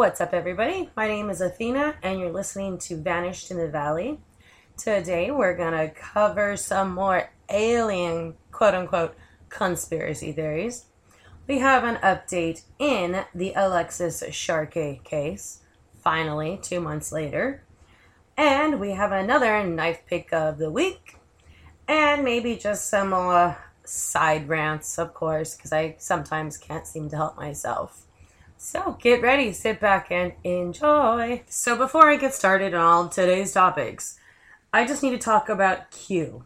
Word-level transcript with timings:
What's 0.00 0.22
up, 0.22 0.32
everybody? 0.32 0.88
My 0.96 1.06
name 1.06 1.28
is 1.28 1.42
Athena, 1.42 1.96
and 2.02 2.18
you're 2.18 2.32
listening 2.32 2.78
to 2.78 2.96
Vanished 2.96 3.50
in 3.50 3.58
the 3.58 3.68
Valley. 3.68 4.18
Today, 4.78 5.30
we're 5.30 5.54
going 5.54 5.74
to 5.74 5.90
cover 5.90 6.56
some 6.56 6.94
more 6.94 7.28
alien, 7.50 8.32
quote 8.50 8.74
unquote, 8.74 9.14
conspiracy 9.50 10.32
theories. 10.32 10.86
We 11.46 11.58
have 11.58 11.84
an 11.84 11.96
update 11.96 12.62
in 12.78 13.26
the 13.34 13.52
Alexis 13.54 14.24
Sharkey 14.30 15.02
case, 15.04 15.60
finally, 16.02 16.58
two 16.62 16.80
months 16.80 17.12
later. 17.12 17.62
And 18.38 18.80
we 18.80 18.92
have 18.92 19.12
another 19.12 19.62
knife 19.66 20.00
pick 20.06 20.32
of 20.32 20.56
the 20.56 20.70
week, 20.70 21.16
and 21.86 22.24
maybe 22.24 22.56
just 22.56 22.88
some 22.88 23.12
uh, 23.12 23.56
side 23.84 24.48
rants, 24.48 24.98
of 24.98 25.12
course, 25.12 25.54
because 25.54 25.74
I 25.74 25.96
sometimes 25.98 26.56
can't 26.56 26.86
seem 26.86 27.10
to 27.10 27.16
help 27.16 27.36
myself. 27.36 28.06
So 28.62 28.98
get 29.00 29.22
ready, 29.22 29.54
sit 29.54 29.80
back, 29.80 30.08
and 30.10 30.34
enjoy. 30.44 31.44
So 31.48 31.78
before 31.78 32.10
I 32.10 32.16
get 32.16 32.34
started 32.34 32.74
on 32.74 32.82
all 32.82 33.08
today's 33.08 33.54
topics, 33.54 34.18
I 34.70 34.86
just 34.86 35.02
need 35.02 35.12
to 35.12 35.18
talk 35.18 35.48
about 35.48 35.90
Q 35.90 36.44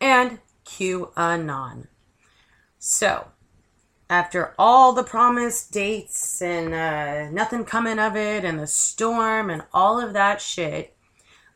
and 0.00 0.38
QAnon. 0.64 1.88
So, 2.78 3.28
after 4.08 4.54
all 4.58 4.94
the 4.94 5.04
promised 5.04 5.70
dates 5.70 6.40
and 6.40 6.72
uh, 6.72 7.30
nothing 7.30 7.66
coming 7.66 7.98
of 7.98 8.16
it, 8.16 8.42
and 8.42 8.58
the 8.58 8.66
storm 8.66 9.50
and 9.50 9.62
all 9.74 10.00
of 10.00 10.14
that 10.14 10.40
shit, 10.40 10.96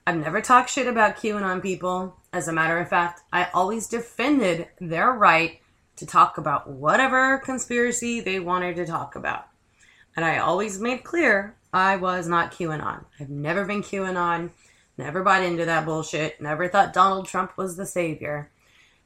I've 0.06 0.18
never 0.18 0.42
talked 0.42 0.68
shit 0.68 0.86
about 0.86 1.16
QAnon 1.16 1.62
people. 1.62 2.14
As 2.30 2.46
a 2.46 2.52
matter 2.52 2.78
of 2.78 2.90
fact, 2.90 3.22
I 3.32 3.48
always 3.54 3.86
defended 3.86 4.68
their 4.78 5.12
right 5.12 5.60
to 5.96 6.04
talk 6.04 6.36
about 6.36 6.68
whatever 6.68 7.38
conspiracy 7.38 8.20
they 8.20 8.38
wanted 8.38 8.76
to 8.76 8.84
talk 8.84 9.16
about. 9.16 9.46
And 10.16 10.24
I 10.24 10.38
always 10.38 10.80
made 10.80 11.04
clear 11.04 11.56
I 11.72 11.96
was 11.96 12.28
not 12.28 12.52
QAnon. 12.52 13.04
I've 13.18 13.30
never 13.30 13.64
been 13.64 13.82
QAnon, 13.82 14.50
never 14.96 15.22
bought 15.22 15.42
into 15.42 15.64
that 15.64 15.84
bullshit, 15.84 16.40
never 16.40 16.68
thought 16.68 16.92
Donald 16.92 17.26
Trump 17.26 17.56
was 17.56 17.76
the 17.76 17.86
savior. 17.86 18.50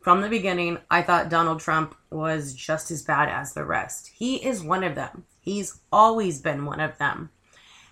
From 0.01 0.21
the 0.21 0.29
beginning, 0.29 0.79
I 0.91 1.03
thought 1.03 1.29
Donald 1.29 1.61
Trump 1.61 1.95
was 2.11 2.55
just 2.55 2.91
as 2.91 3.03
bad 3.03 3.29
as 3.29 3.53
the 3.53 3.65
rest. 3.65 4.13
He 4.15 4.37
is 4.37 4.63
one 4.63 4.85
of 4.85 4.95
them. 4.95 5.25
He's 5.41 5.81
always 5.91 6.41
been 6.41 6.65
one 6.65 6.81
of 6.81 6.97
them. 6.99 7.31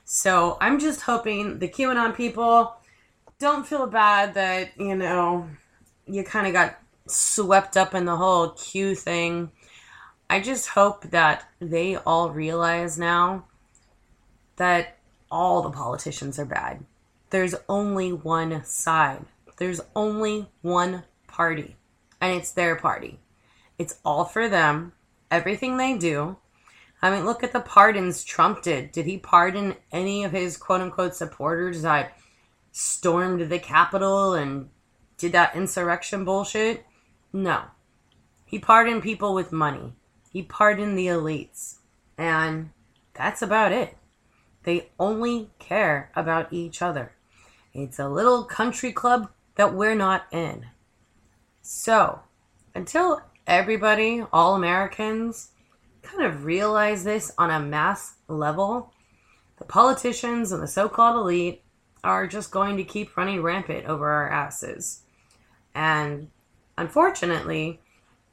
So 0.04 0.56
I'm 0.60 0.78
just 0.78 1.00
hoping 1.00 1.58
the 1.58 1.68
QAnon 1.68 2.14
people 2.14 2.76
don't 3.38 3.66
feel 3.66 3.86
bad 3.86 4.34
that, 4.34 4.78
you 4.78 4.94
know, 4.94 5.48
you 6.06 6.22
kind 6.22 6.46
of 6.46 6.52
got 6.52 6.78
swept 7.08 7.76
up 7.76 7.94
in 7.94 8.04
the 8.04 8.16
whole 8.16 8.50
Q 8.50 8.94
thing. 8.94 9.50
I 10.28 10.40
just 10.40 10.68
hope 10.68 11.10
that 11.10 11.48
they 11.60 11.96
all 11.96 12.30
realize 12.30 12.98
now 12.98 13.44
that 14.56 14.98
all 15.30 15.62
the 15.62 15.70
politicians 15.70 16.38
are 16.38 16.44
bad. 16.44 16.84
There's 17.30 17.54
only 17.68 18.12
one 18.12 18.64
side, 18.64 19.24
there's 19.58 19.80
only 19.94 20.48
one 20.62 21.04
party, 21.28 21.76
and 22.20 22.34
it's 22.34 22.50
their 22.50 22.76
party. 22.76 23.20
It's 23.78 23.98
all 24.04 24.24
for 24.24 24.48
them, 24.48 24.92
everything 25.30 25.76
they 25.76 25.96
do. 25.96 26.36
I 27.02 27.10
mean, 27.10 27.24
look 27.24 27.44
at 27.44 27.52
the 27.52 27.60
pardons 27.60 28.24
Trump 28.24 28.62
did. 28.62 28.90
Did 28.90 29.06
he 29.06 29.18
pardon 29.18 29.76
any 29.92 30.24
of 30.24 30.32
his 30.32 30.56
quote 30.56 30.80
unquote 30.80 31.14
supporters 31.14 31.82
that 31.82 32.16
stormed 32.72 33.48
the 33.48 33.58
Capitol 33.58 34.34
and 34.34 34.70
did 35.18 35.32
that 35.32 35.54
insurrection 35.54 36.24
bullshit? 36.24 36.84
No. 37.32 37.62
He 38.44 38.58
pardoned 38.58 39.02
people 39.02 39.34
with 39.34 39.52
money. 39.52 39.92
He 40.32 40.42
pardoned 40.42 40.98
the 40.98 41.06
elites. 41.06 41.76
And 42.18 42.70
that's 43.14 43.42
about 43.42 43.72
it. 43.72 43.96
They 44.64 44.90
only 44.98 45.50
care 45.58 46.10
about 46.16 46.52
each 46.52 46.82
other. 46.82 47.12
It's 47.72 47.98
a 47.98 48.08
little 48.08 48.44
country 48.44 48.92
club 48.92 49.30
that 49.54 49.74
we're 49.74 49.94
not 49.94 50.26
in. 50.32 50.66
So, 51.62 52.20
until 52.74 53.20
everybody, 53.46 54.24
all 54.32 54.54
Americans, 54.54 55.50
kind 56.02 56.24
of 56.24 56.44
realize 56.44 57.04
this 57.04 57.32
on 57.38 57.50
a 57.50 57.60
mass 57.60 58.14
level, 58.28 58.92
the 59.58 59.64
politicians 59.64 60.52
and 60.52 60.62
the 60.62 60.68
so 60.68 60.88
called 60.88 61.16
elite 61.16 61.62
are 62.04 62.26
just 62.26 62.50
going 62.50 62.76
to 62.76 62.84
keep 62.84 63.16
running 63.16 63.42
rampant 63.42 63.86
over 63.86 64.08
our 64.08 64.30
asses. 64.30 65.02
And 65.74 66.30
unfortunately, 66.78 67.80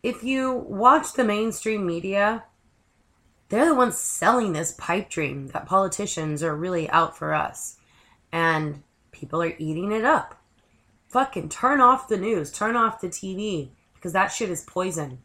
if 0.04 0.22
you 0.22 0.54
watch 0.54 1.14
the 1.14 1.24
mainstream 1.24 1.86
media, 1.86 2.44
they're 3.48 3.66
the 3.66 3.76
ones 3.76 3.98
selling 3.98 4.52
this 4.52 4.76
pipe 4.78 5.10
dream 5.10 5.48
that 5.48 5.66
politicians 5.66 6.44
are 6.44 6.56
really 6.56 6.90
out 6.90 7.18
for 7.18 7.34
us. 7.34 7.78
And 8.32 8.84
people 9.12 9.42
are 9.42 9.56
eating 9.58 9.92
it 9.94 10.04
up. 10.04 10.42
Fucking 11.08 11.50
turn 11.50 11.80
off 11.80 12.08
the 12.08 12.18
news, 12.18 12.52
turn 12.52 12.76
off 12.76 13.00
the 13.00 13.08
TV, 13.08 13.70
because 13.96 14.12
that 14.14 14.28
shit 14.28 14.50
is 14.50 14.64
poison. 14.64 15.20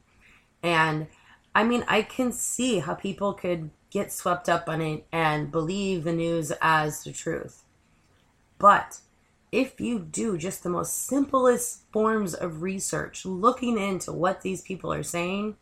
And 0.62 1.08
I 1.54 1.64
mean, 1.64 1.84
I 1.88 2.02
can 2.02 2.30
see 2.30 2.78
how 2.78 2.94
people 2.94 3.32
could 3.32 3.70
get 3.90 4.12
swept 4.12 4.48
up 4.48 4.68
on 4.68 4.80
it 4.80 5.06
and 5.10 5.50
believe 5.50 6.04
the 6.04 6.12
news 6.12 6.52
as 6.60 7.02
the 7.02 7.12
truth. 7.12 7.64
But 8.58 9.00
if 9.50 9.80
you 9.80 9.98
do 9.98 10.36
just 10.36 10.62
the 10.62 10.68
most 10.68 11.06
simplest 11.06 11.82
forms 11.90 12.34
of 12.34 12.62
research, 12.62 13.24
looking 13.24 13.78
into 13.78 14.12
what 14.12 14.42
these 14.42 14.62
people 14.62 14.92
are 14.92 15.02
saying, 15.02 15.56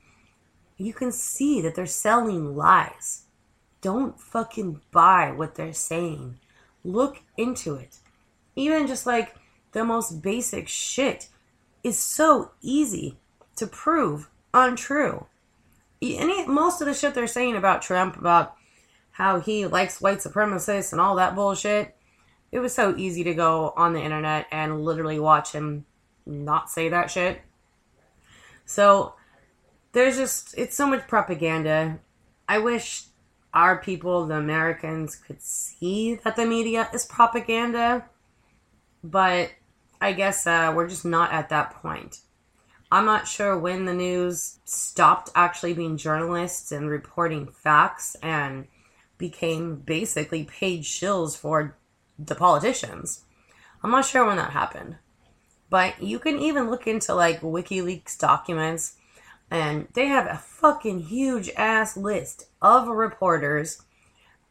you 0.77 0.93
can 0.93 1.13
see 1.13 1.61
that 1.63 1.75
they're 1.75 1.87
selling 1.87 2.57
lies. 2.57 3.23
Don't 3.81 4.21
fucking 4.21 4.81
buy 4.91 5.31
what 5.31 5.55
they're 5.55 5.73
saying. 5.73 6.39
Look 6.85 7.23
into 7.37 7.75
it. 7.77 7.99
Even 8.57 8.87
just 8.87 9.07
like 9.07 9.37
the 9.73 9.85
most 9.85 10.23
basic 10.23 10.69
shit 10.69 11.29
is 11.85 11.99
so 11.99 12.51
easy 12.61 13.17
to 13.57 13.67
prove 13.67 14.29
untrue. 14.53 15.27
Any 16.03 16.47
most 16.47 16.81
of 16.81 16.87
the 16.87 16.95
shit 16.95 17.15
they're 17.15 17.27
saying 17.27 17.57
about 17.57 17.83
Trump, 17.83 18.17
about 18.17 18.55
how 19.13 19.41
he 19.41 19.67
likes 19.67 20.01
white 20.01 20.19
supremacists 20.19 20.93
and 20.93 21.01
all 21.01 21.17
that 21.17 21.35
bullshit, 21.35 21.96
it 22.57 22.61
was 22.61 22.75
so 22.75 22.97
easy 22.97 23.23
to 23.23 23.35
go 23.35 23.75
on 23.77 23.93
the 23.93 24.01
internet 24.01 24.47
and 24.51 24.83
literally 24.83 25.21
watch 25.21 25.53
him 25.53 25.85
not 26.25 26.71
say 26.71 26.89
that 26.89 27.11
shit. 27.11 27.43
So 28.65 29.15
there's 29.93 30.17
just 30.17 30.55
it's 30.57 30.75
so 30.75 30.87
much 30.87 31.07
propaganda. 31.07 31.99
I 32.49 32.59
wish 32.59 33.05
our 33.53 33.77
people, 33.77 34.25
the 34.25 34.37
Americans, 34.37 35.17
could 35.17 35.43
see 35.43 36.15
that 36.25 36.37
the 36.37 36.47
media 36.47 36.89
is 36.95 37.05
propaganda, 37.05 38.07
but 39.05 39.51
I 40.01 40.15
guess 40.15 40.47
uh, 40.47 40.73
we're 40.75 40.89
just 40.89 41.05
not 41.05 41.33
at 41.33 41.51
that 41.51 41.75
point. 41.83 42.21
I'm 42.91 43.05
not 43.05 43.29
sure 43.29 43.59
when 43.59 43.85
the 43.85 43.93
news 43.93 44.61
stopped 44.65 45.29
actually 45.35 45.75
being 45.75 45.99
journalists 45.99 46.73
and 46.73 46.89
reporting 46.89 47.49
facts 47.49 48.17
and 48.23 48.67
became 49.19 49.77
basically 49.77 50.45
paid 50.45 50.85
shills 50.85 51.37
for 51.37 51.77
the 52.19 52.35
politicians. 52.35 53.25
I'm 53.83 53.91
not 53.91 54.05
sure 54.05 54.27
when 54.27 54.37
that 54.37 54.51
happened. 54.51 54.97
But 55.69 56.03
you 56.03 56.19
can 56.19 56.39
even 56.39 56.71
look 56.71 56.87
into 56.87 57.15
like 57.15 57.41
WikiLeaks 57.41 58.19
documents 58.19 58.95
and 59.51 59.89
they 59.95 60.07
have 60.07 60.27
a 60.27 60.39
fucking 60.39 61.01
huge 61.01 61.51
ass 61.57 61.97
list 61.97 62.47
of 62.61 62.89
reporters 62.89 63.83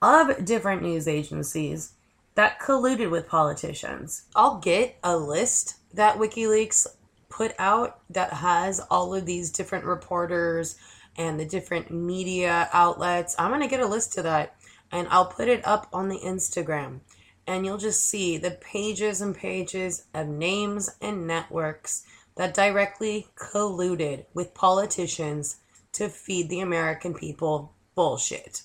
of 0.02 0.46
different 0.46 0.82
news 0.82 1.08
agencies 1.08 1.94
that 2.36 2.60
colluded 2.60 3.10
with 3.10 3.28
politicians. 3.28 4.26
I'll 4.36 4.60
get 4.60 4.98
a 5.04 5.18
list 5.18 5.76
that 5.94 6.18
WikiLeaks 6.18 6.88
put 7.30 7.54
out 7.58 8.00
that 8.10 8.34
has 8.34 8.80
all 8.92 9.14
of 9.14 9.26
these 9.26 9.52
different 9.52 9.86
reporters 9.86 10.78
and 11.18 11.40
the 11.40 11.46
different 11.46 11.92
media 11.92 12.70
outlets. 12.74 13.36
I'm 13.40 13.52
going 13.52 13.62
to 13.62 13.68
get 13.68 13.80
a 13.80 13.88
list 13.88 14.14
to 14.14 14.22
that 14.24 14.56
and 14.92 15.08
I'll 15.10 15.26
put 15.26 15.48
it 15.48 15.66
up 15.66 15.88
on 15.92 16.10
the 16.10 16.20
Instagram 16.20 17.00
and 17.48 17.66
you'll 17.66 17.78
just 17.78 18.06
see 18.06 18.38
the 18.38 18.52
pages 18.52 19.22
and 19.22 19.36
pages 19.36 20.06
of 20.14 20.28
names 20.28 20.90
and 21.02 21.28
networks 21.28 22.04
that 22.36 22.54
directly 22.54 23.28
colluded 23.36 24.26
with 24.34 24.54
politicians 24.54 25.58
to 25.94 26.10
feed 26.10 26.50
the 26.50 26.60
American 26.60 27.14
people 27.14 27.74
bullshit. 27.96 28.64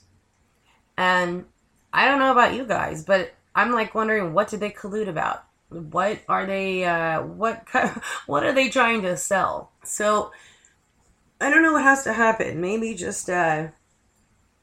And 0.97 1.45
I 1.93 2.07
don't 2.07 2.19
know 2.19 2.33
about 2.33 2.55
you 2.55 2.65
guys, 2.65 3.05
but 3.05 3.33
I'm 3.55 3.73
like 3.73 3.95
wondering 3.95 4.33
what 4.33 4.49
did 4.49 4.61
they 4.61 4.71
collude 4.71 5.09
about? 5.09 5.45
What 5.69 6.19
are 6.29 6.47
they 6.47 6.85
uh 6.85 7.23
what 7.23 7.69
what 8.27 8.45
are 8.45 8.53
they 8.53 8.69
trying 8.69 9.03
to 9.03 9.17
sell? 9.17 9.73
So 9.85 10.33
I 11.41 11.51
don't 11.51 11.63
know 11.63 11.73
what 11.73 11.83
has 11.83 12.05
to 12.05 12.13
happen. 12.13 12.61
Maybe 12.61 12.95
just 12.95 13.31
uh 13.31 13.69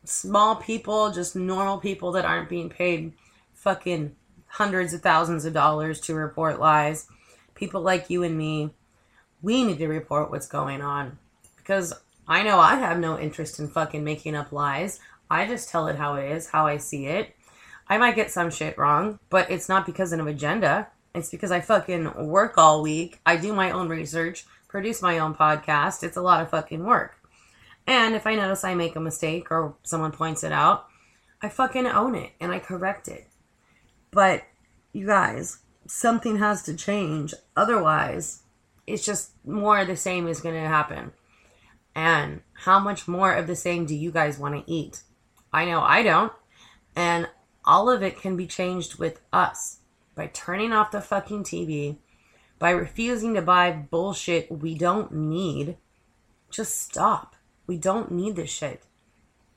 small 0.03 0.57
people, 0.57 1.11
just 1.11 1.35
normal 1.35 1.77
people 1.77 2.11
that 2.13 2.25
aren't 2.25 2.49
being 2.49 2.69
paid 2.69 3.13
fucking 3.67 4.15
hundreds 4.45 4.93
of 4.93 5.01
thousands 5.01 5.43
of 5.43 5.51
dollars 5.51 5.99
to 5.99 6.15
report 6.15 6.57
lies. 6.57 7.05
People 7.53 7.81
like 7.81 8.09
you 8.09 8.23
and 8.23 8.37
me, 8.37 8.69
we 9.41 9.65
need 9.65 9.77
to 9.77 9.89
report 9.89 10.31
what's 10.31 10.47
going 10.47 10.81
on 10.81 11.17
because 11.57 11.93
I 12.29 12.43
know 12.43 12.57
I 12.61 12.75
have 12.75 12.97
no 12.97 13.19
interest 13.19 13.59
in 13.59 13.67
fucking 13.67 14.05
making 14.05 14.35
up 14.35 14.53
lies. 14.53 15.01
I 15.29 15.45
just 15.47 15.67
tell 15.67 15.87
it 15.87 15.97
how 15.97 16.15
it 16.15 16.31
is, 16.31 16.47
how 16.47 16.65
I 16.65 16.77
see 16.77 17.07
it. 17.07 17.35
I 17.89 17.97
might 17.97 18.15
get 18.15 18.31
some 18.31 18.51
shit 18.51 18.77
wrong, 18.77 19.19
but 19.29 19.51
it's 19.51 19.67
not 19.67 19.85
because 19.85 20.13
of 20.13 20.21
an 20.21 20.29
agenda. 20.29 20.87
It's 21.13 21.29
because 21.29 21.51
I 21.51 21.59
fucking 21.59 22.25
work 22.25 22.57
all 22.57 22.81
week. 22.81 23.19
I 23.25 23.35
do 23.35 23.51
my 23.51 23.71
own 23.71 23.89
research, 23.89 24.45
produce 24.69 25.01
my 25.01 25.19
own 25.19 25.35
podcast. 25.35 26.03
It's 26.03 26.15
a 26.15 26.21
lot 26.21 26.41
of 26.41 26.51
fucking 26.51 26.85
work. 26.85 27.17
And 27.85 28.15
if 28.15 28.25
I 28.25 28.35
notice 28.35 28.63
I 28.63 28.75
make 28.75 28.95
a 28.95 29.01
mistake 29.01 29.51
or 29.51 29.75
someone 29.83 30.13
points 30.13 30.45
it 30.45 30.53
out, 30.53 30.87
I 31.41 31.49
fucking 31.49 31.85
own 31.85 32.15
it 32.15 32.31
and 32.39 32.53
I 32.53 32.59
correct 32.59 33.09
it. 33.09 33.26
But 34.17 34.45
you 34.93 35.05
guys, 35.05 35.59
something 35.85 36.39
has 36.39 36.63
to 36.63 36.73
change. 36.73 37.35
Otherwise, 37.55 38.41
it's 38.87 39.05
just 39.05 39.33
more 39.45 39.77
of 39.77 39.87
the 39.87 39.95
same 39.95 40.27
is 40.27 40.41
going 40.41 40.55
to 40.55 40.67
happen. 40.67 41.11
And 41.93 42.41
how 42.53 42.79
much 42.79 43.07
more 43.07 43.31
of 43.31 43.45
the 43.45 43.55
same 43.55 43.85
do 43.85 43.93
you 43.93 44.09
guys 44.09 44.39
want 44.39 44.55
to 44.55 44.71
eat? 44.71 45.03
I 45.53 45.65
know 45.65 45.81
I 45.81 46.01
don't. 46.01 46.33
And 46.95 47.29
all 47.63 47.91
of 47.91 48.01
it 48.01 48.19
can 48.19 48.35
be 48.35 48.47
changed 48.47 48.97
with 48.97 49.21
us 49.31 49.81
by 50.15 50.31
turning 50.33 50.73
off 50.73 50.89
the 50.89 50.99
fucking 50.99 51.43
TV, 51.43 51.97
by 52.57 52.71
refusing 52.71 53.35
to 53.35 53.43
buy 53.43 53.71
bullshit 53.71 54.51
we 54.51 54.73
don't 54.73 55.11
need. 55.11 55.77
Just 56.49 56.81
stop. 56.81 57.35
We 57.67 57.77
don't 57.77 58.11
need 58.11 58.35
this 58.35 58.49
shit. 58.49 58.81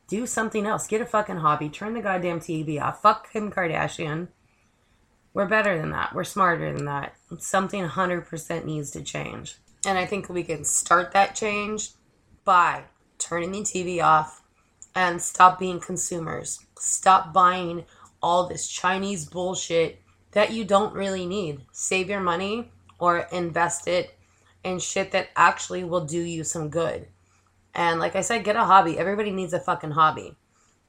Do 0.06 0.26
something 0.26 0.66
else. 0.66 0.86
Get 0.86 1.00
a 1.00 1.06
fucking 1.06 1.38
hobby. 1.38 1.70
Turn 1.70 1.94
the 1.94 2.02
goddamn 2.02 2.40
TV 2.40 2.78
off. 2.78 3.00
Fuck 3.00 3.32
Kim 3.32 3.50
Kardashian. 3.50 4.28
We're 5.32 5.46
better 5.46 5.78
than 5.78 5.90
that. 5.90 6.14
We're 6.14 6.24
smarter 6.24 6.72
than 6.72 6.86
that. 6.86 7.14
Something 7.38 7.86
100% 7.86 8.64
needs 8.64 8.90
to 8.92 9.02
change. 9.02 9.56
And 9.86 9.96
I 9.96 10.04
think 10.06 10.28
we 10.28 10.42
can 10.42 10.64
start 10.64 11.12
that 11.12 11.34
change 11.34 11.90
by 12.44 12.84
turning 13.18 13.52
the 13.52 13.60
TV 13.60 14.02
off 14.02 14.42
and 14.94 15.22
stop 15.22 15.58
being 15.58 15.78
consumers. 15.78 16.66
Stop 16.78 17.32
buying 17.32 17.84
all 18.22 18.46
this 18.46 18.66
Chinese 18.66 19.24
bullshit 19.24 20.02
that 20.32 20.52
you 20.52 20.64
don't 20.64 20.94
really 20.94 21.26
need. 21.26 21.62
Save 21.72 22.08
your 22.08 22.20
money 22.20 22.70
or 22.98 23.26
invest 23.32 23.88
it 23.88 24.14
in 24.64 24.78
shit 24.78 25.12
that 25.12 25.30
actually 25.36 25.84
will 25.84 26.04
do 26.04 26.20
you 26.20 26.44
some 26.44 26.68
good. 26.68 27.06
And 27.74 28.00
like 28.00 28.16
I 28.16 28.20
said, 28.20 28.44
get 28.44 28.56
a 28.56 28.64
hobby. 28.64 28.98
Everybody 28.98 29.30
needs 29.30 29.52
a 29.52 29.60
fucking 29.60 29.92
hobby. 29.92 30.36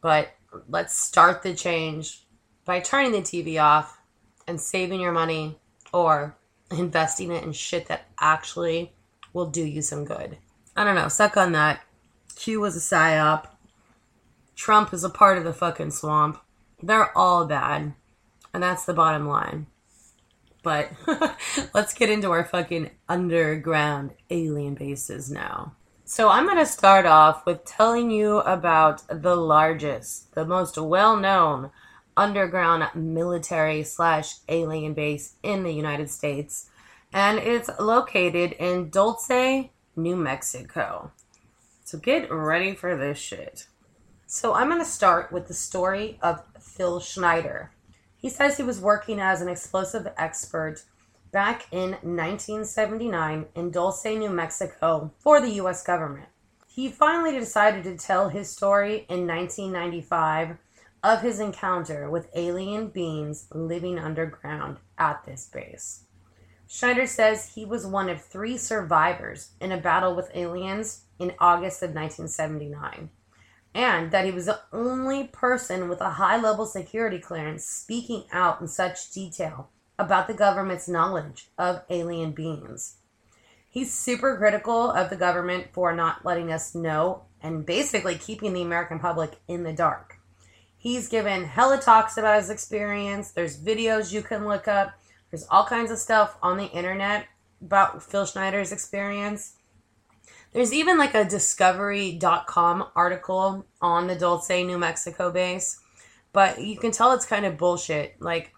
But 0.02 0.32
let's 0.68 0.98
start 0.98 1.44
the 1.44 1.54
change 1.54 2.26
by 2.66 2.80
turning 2.80 3.12
the 3.12 3.20
TV 3.20 3.62
off 3.62 4.01
and 4.52 4.62
saving 4.62 5.00
your 5.00 5.14
money 5.14 5.58
or 5.92 6.38
investing 6.70 7.32
it 7.32 7.44
in 7.44 7.54
shit 7.54 7.88
that 7.88 8.06
actually 8.20 8.94
will 9.34 9.48
do 9.48 9.66
you 9.66 9.82
some 9.82 10.06
good. 10.06 10.38
I 10.76 10.84
don't 10.84 10.96
know. 10.96 11.08
Suck 11.08 11.38
on 11.38 11.54
that. 11.54 11.82
Q 12.36 12.60
was 12.60 12.76
a 12.76 12.80
psyop. 12.80 13.48
Trump 14.56 14.94
is 14.94 15.04
a 15.04 15.10
part 15.10 15.38
of 15.38 15.46
the 15.46 15.54
fucking 15.54 15.92
swamp. 15.92 16.40
They're 16.84 17.18
all 17.18 17.46
bad. 17.46 17.94
And 18.54 18.62
that's 18.62 18.86
the 18.86 18.94
bottom 18.94 19.28
line. 19.28 19.68
But 20.64 20.92
let's 21.74 21.94
get 21.94 22.10
into 22.10 22.30
our 22.30 22.44
fucking 22.44 22.92
underground 23.08 24.12
alien 24.30 24.76
bases 24.76 25.32
now. 25.32 25.76
So 26.04 26.28
I'm 26.28 26.46
going 26.46 26.58
to 26.58 26.66
start 26.66 27.06
off 27.06 27.46
with 27.46 27.64
telling 27.64 28.12
you 28.12 28.40
about 28.40 29.04
the 29.08 29.36
largest, 29.36 30.36
the 30.36 30.46
most 30.46 30.78
well 30.78 31.16
known 31.16 31.72
underground 32.16 32.88
military 32.96 33.84
slash 33.84 34.36
alien 34.48 34.94
base 34.94 35.36
in 35.44 35.64
the 35.64 35.72
United 35.72 36.10
States. 36.10 36.70
And 37.14 37.40
it's 37.40 37.70
located 37.80 38.54
in 38.54 38.90
Dulce, 38.90 39.70
New 39.96 40.16
Mexico. 40.16 41.12
So 41.84 41.98
get 41.98 42.32
ready 42.32 42.74
for 42.74 42.96
this 42.96 43.18
shit. 43.18 43.68
So 44.26 44.54
I'm 44.54 44.70
going 44.70 44.80
to 44.80 44.86
start 44.86 45.32
with 45.32 45.48
the 45.48 45.54
story 45.54 46.18
of 46.22 46.44
Phil 46.60 47.02
Schneider. 47.02 47.72
He 48.16 48.30
says 48.30 48.56
he 48.56 48.64
was 48.64 48.80
working 48.80 49.20
as 49.20 49.42
an 49.42 49.50
explosive 49.50 50.08
expert 50.18 50.84
back 51.32 51.68
in 51.72 51.92
1979 52.02 53.46
in 53.56 53.72
Dulce, 53.72 54.06
New 54.06 54.30
Mexico 54.30 55.12
for 55.20 55.42
the 55.42 55.52
US 55.62 55.84
government. 55.84 56.30
He 56.68 56.88
finally 56.88 57.38
decided 57.38 57.84
to 57.84 57.98
tell 57.98 58.30
his 58.30 58.50
story 58.50 59.06
in 59.10 59.28
1995 59.28 60.58
of 61.04 61.22
his 61.22 61.40
encounter 61.40 62.10
with 62.10 62.30
alien 62.36 62.88
beings 62.88 63.48
living 63.54 63.98
underground 63.98 64.78
at 64.98 65.24
this 65.26 65.48
base. 65.52 66.04
Schneider 66.68 67.06
says 67.06 67.54
he 67.54 67.66
was 67.66 67.86
one 67.86 68.08
of 68.08 68.22
three 68.22 68.56
survivors 68.56 69.52
in 69.60 69.72
a 69.72 69.78
battle 69.78 70.16
with 70.16 70.32
aliens 70.34 71.02
in 71.20 71.34
August 71.40 71.84
of 71.84 71.90
1979, 71.90 73.10
and 73.74 74.12
that 74.12 74.26
he 74.26 74.32
was 74.32 74.46
the 74.46 74.62
only 74.72 75.26
person 75.26 75.90
with 75.90 76.00
a 76.00 76.12
high 76.12 76.38
level 76.40 76.66
security 76.66 77.20
clearance 77.20 77.66
speaking 77.66 78.24
out 78.32 78.62
in 78.62 78.68
such 78.68 79.12
detail 79.12 79.70
about 80.00 80.28
the 80.28 80.34
government's 80.34 80.88
knowledge 80.88 81.50
of 81.58 81.84
alien 81.90 82.32
beings. 82.32 82.98
He's 83.70 83.94
super 83.94 84.38
critical 84.38 84.92
of 84.92 85.10
the 85.10 85.16
government 85.16 85.68
for 85.74 85.94
not 85.94 86.26
letting 86.26 86.52
us 86.52 86.74
know 86.74 87.24
and 87.42 87.66
basically 87.66 88.16
keeping 88.16 88.54
the 88.54 88.62
American 88.62 89.00
public 89.00 89.38
in 89.48 89.64
the 89.64 89.74
dark. 89.74 90.21
He's 90.82 91.08
given 91.08 91.44
hella 91.46 91.80
talks 91.80 92.18
about 92.18 92.40
his 92.40 92.50
experience. 92.50 93.30
There's 93.30 93.56
videos 93.56 94.12
you 94.12 94.24
can 94.24 94.48
look 94.48 94.68
up. 94.68 94.94
There's 95.30 95.46
all 95.52 95.64
kinds 95.64 95.92
of 95.92 96.00
stuff 96.00 96.36
on 96.42 96.58
the 96.58 96.72
internet 96.72 97.28
about 97.62 98.02
Phil 98.02 98.26
Schneider's 98.26 98.72
experience. 98.72 99.58
There's 100.54 100.74
even 100.74 100.98
like 100.98 101.14
a 101.14 101.24
discovery.com 101.24 102.88
article 102.96 103.68
on 103.80 104.08
the 104.08 104.16
Dulce, 104.16 104.50
New 104.50 104.80
Mexico 104.80 105.32
base, 105.32 105.80
but 106.34 106.60
you 106.60 106.78
can 106.78 106.90
tell 106.90 107.12
it's 107.12 107.28
kind 107.28 107.46
of 107.46 107.60
bullshit. 107.60 108.20
Like, 108.20 108.52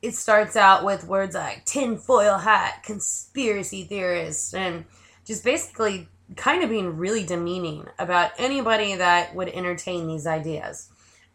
it 0.00 0.14
starts 0.14 0.56
out 0.56 0.86
with 0.86 1.04
words 1.04 1.34
like 1.34 1.66
tinfoil 1.66 2.38
hat, 2.38 2.82
conspiracy 2.82 3.84
theorist, 3.84 4.54
and 4.54 4.86
just 5.26 5.44
basically 5.44 6.08
kind 6.34 6.64
of 6.64 6.70
being 6.70 6.96
really 6.96 7.26
demeaning 7.26 7.86
about 7.98 8.30
anybody 8.38 8.94
that 8.94 9.34
would 9.34 9.50
entertain 9.50 10.06
these 10.06 10.26
ideas. 10.26 10.88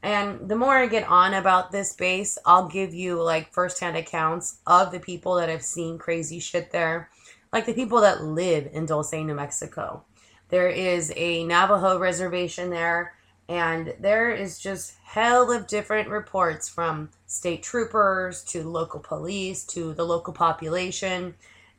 And 0.04 0.50
the 0.50 0.58
more 0.58 0.76
I 0.76 0.88
get 0.88 1.08
on 1.08 1.34
about 1.34 1.72
this 1.72 1.96
base, 1.96 2.38
I'll 2.46 2.68
give 2.68 2.94
you 2.94 3.24
like 3.24 3.54
firsthand 3.54 3.96
accounts 3.96 4.58
of 4.68 4.92
the 4.92 5.00
people 5.00 5.36
that 5.36 5.48
have 5.48 5.64
seen 5.64 5.98
crazy 5.98 6.42
shit 6.42 6.72
there, 6.72 7.10
like 7.54 7.66
the 7.66 7.74
people 7.74 8.02
that 8.02 8.22
live 8.22 8.70
in 8.74 8.86
Dulce, 8.86 9.14
New 9.14 9.34
Mexico. 9.34 10.04
There 10.50 10.68
is 10.68 11.14
a 11.16 11.46
Navajo 11.46 11.98
reservation 11.98 12.70
there, 12.70 13.16
and 13.48 13.96
there 13.98 14.30
is 14.30 14.60
just 14.60 14.96
hell 15.06 15.50
of 15.50 15.68
different 15.68 16.10
reports 16.10 16.68
from 16.68 17.10
state 17.26 17.64
troopers 17.64 18.44
to 18.44 18.62
local 18.62 19.00
police 19.00 19.64
to 19.68 19.94
the 19.94 20.06
local 20.06 20.34
population 20.34 21.34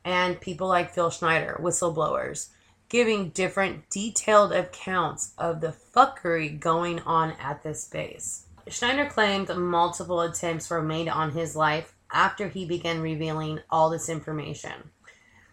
and 0.04 0.40
people 0.40 0.66
like 0.66 0.95
Phil 0.95 1.11
Schneider, 1.11 1.59
whistleblowers, 1.62 2.49
giving 2.95 3.31
different 3.31 3.91
detailed 3.91 4.53
accounts 4.53 5.33
of 5.37 5.61
the 5.61 5.75
fuckery 5.93 6.61
going 6.61 7.01
on 7.01 7.33
at 7.41 7.61
this 7.65 7.89
base. 7.89 8.47
Schneider 8.69 9.07
claimed 9.07 9.49
multiple 9.57 10.21
attempts 10.21 10.71
were 10.71 10.81
made 10.81 11.09
on 11.09 11.33
his 11.33 11.57
life 11.57 11.93
after 12.13 12.47
he 12.47 12.65
began 12.65 13.01
revealing 13.01 13.59
all 13.69 13.91
this 13.91 14.09
information 14.09 14.93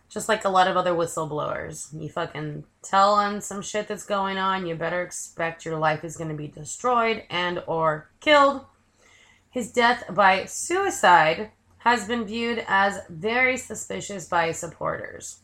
just 0.07 0.29
like 0.29 0.45
a 0.45 0.49
lot 0.49 0.67
of 0.67 0.75
other 0.77 0.91
whistleblowers. 0.91 1.87
You 1.99 2.09
fucking 2.09 2.65
tell 2.83 3.13
on 3.13 3.41
some 3.41 3.61
shit 3.61 3.87
that's 3.87 4.05
going 4.05 4.37
on, 4.37 4.67
you 4.67 4.75
better 4.75 5.01
expect 5.01 5.65
your 5.65 5.77
life 5.77 6.03
is 6.03 6.17
going 6.17 6.29
to 6.29 6.35
be 6.35 6.47
destroyed 6.47 7.23
and 7.29 7.63
or 7.65 8.11
killed. 8.19 8.65
His 9.49 9.71
death 9.71 10.03
by 10.13 10.45
suicide 10.45 11.51
has 11.79 12.07
been 12.07 12.25
viewed 12.25 12.63
as 12.67 12.99
very 13.09 13.57
suspicious 13.57 14.27
by 14.27 14.51
supporters. 14.51 15.40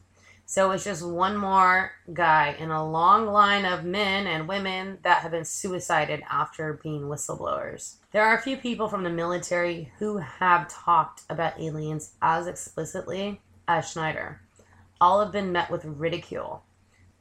So 0.49 0.71
it's 0.71 0.85
just 0.85 1.05
one 1.05 1.35
more 1.35 1.91
guy 2.13 2.55
in 2.57 2.71
a 2.71 2.89
long 2.89 3.25
line 3.25 3.65
of 3.65 3.83
men 3.83 4.27
and 4.27 4.47
women 4.47 4.97
that 5.03 5.21
have 5.21 5.31
been 5.31 5.43
suicided 5.43 6.23
after 6.31 6.79
being 6.81 7.01
whistleblowers. 7.01 7.95
There 8.13 8.23
are 8.23 8.37
a 8.37 8.41
few 8.41 8.55
people 8.55 8.87
from 8.87 9.03
the 9.03 9.09
military 9.09 9.91
who 9.99 10.19
have 10.19 10.69
talked 10.69 11.23
about 11.29 11.59
aliens 11.59 12.13
as 12.21 12.47
explicitly 12.47 13.41
as 13.67 13.91
Schneider 13.91 14.39
all 15.01 15.19
have 15.19 15.33
been 15.33 15.51
met 15.51 15.69
with 15.69 15.83
ridicule. 15.83 16.63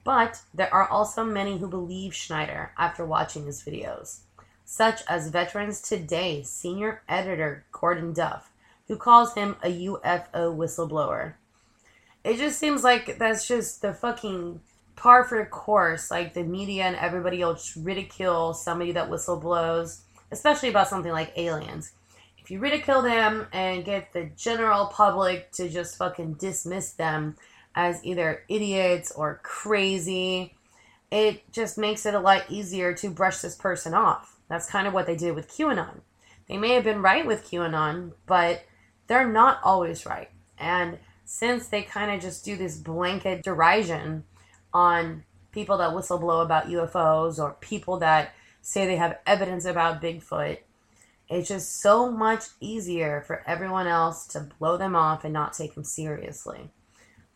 But 0.04 0.40
there 0.54 0.73
are 0.73 0.88
also 0.88 1.25
many 1.25 1.59
who 1.59 1.66
believe 1.66 2.14
Schneider 2.14 2.71
after 2.78 3.04
watching 3.04 3.47
his 3.47 3.61
videos, 3.64 4.21
such 4.64 5.02
as 5.09 5.30
Veterans 5.30 5.83
Today 5.83 6.45
senior 6.45 7.02
editor 7.09 7.66
Gordon 7.73 8.12
Duff, 8.12 8.52
who 8.87 8.97
calls 8.97 9.35
him 9.35 9.56
a 9.64 9.87
UFO 9.88 10.56
whistleblower. 10.56 11.35
It 12.26 12.38
just 12.38 12.59
seems 12.59 12.83
like 12.83 13.18
that's 13.18 13.47
just 13.47 13.83
the 13.83 13.95
fucking 13.95 14.61
par 14.97 15.23
for 15.23 15.38
the 15.38 15.47
course. 15.47 16.11
Like 16.11 16.35
the 16.35 16.42
media 16.42 16.83
and 16.83 16.97
everybody 16.97 17.38
will 17.38 17.56
ridicule 17.76 18.52
somebody 18.52 18.90
that 18.92 19.09
whistleblows, 19.09 20.00
especially 20.33 20.68
about 20.68 20.88
something 20.88 21.12
like 21.12 21.33
aliens. 21.37 21.92
If 22.37 22.50
you 22.50 22.59
ridicule 22.59 23.02
them 23.02 23.47
and 23.52 23.85
get 23.85 24.12
the 24.12 24.30
general 24.37 24.87
public 24.87 25.52
to 25.52 25.68
just 25.68 25.97
fucking 25.97 26.35
dismiss 26.35 26.92
them, 26.95 27.37
as 27.76 28.04
either 28.04 28.42
idiots 28.49 29.12
or 29.12 29.40
crazy, 29.45 30.56
it 31.12 31.52
just 31.52 31.78
makes 31.78 32.06
it 32.06 32.14
a 32.14 32.21
lot 32.21 32.50
easier 32.50 32.92
to 32.95 33.09
brush 33.09 33.38
this 33.38 33.54
person 33.54 33.95
off. 33.95 34.37
That's 34.49 34.68
kind 34.68 34.88
of 34.88 34.95
what 34.95 35.06
they 35.06 35.16
did 35.16 35.37
with 35.37 35.49
QAnon. 35.49 36.00
They 36.49 36.56
may 36.56 36.75
have 36.75 36.85
been 36.85 37.02
right 37.02 37.25
with 37.25 37.49
QAnon, 37.49 38.14
but 38.26 38.64
they're 39.06 39.30
not 39.30 39.61
always 39.62 40.06
right. 40.06 40.30
And 40.59 40.99
since 41.26 41.66
they 41.66 41.83
kind 41.83 42.11
of 42.11 42.21
just 42.21 42.45
do 42.45 42.56
this 42.56 42.76
blanket 42.76 43.42
derision 43.42 44.25
on 44.73 45.25
people 45.50 45.76
that 45.78 45.90
whistleblow 45.90 46.42
about 46.42 46.68
UFOs 46.68 47.38
or 47.38 47.56
people 47.61 47.99
that 47.99 48.33
say 48.62 48.87
they 48.87 48.97
have 48.97 49.18
evidence 49.26 49.64
about 49.64 50.00
Bigfoot, 50.00 50.59
it's 51.28 51.49
just 51.49 51.80
so 51.83 52.11
much 52.11 52.45
easier 52.61 53.23
for 53.26 53.42
everyone 53.47 53.88
else 53.88 54.26
to 54.28 54.49
blow 54.59 54.76
them 54.76 54.95
off 54.95 55.25
and 55.25 55.33
not 55.33 55.52
take 55.52 55.75
them 55.75 55.83
seriously. 55.83 56.71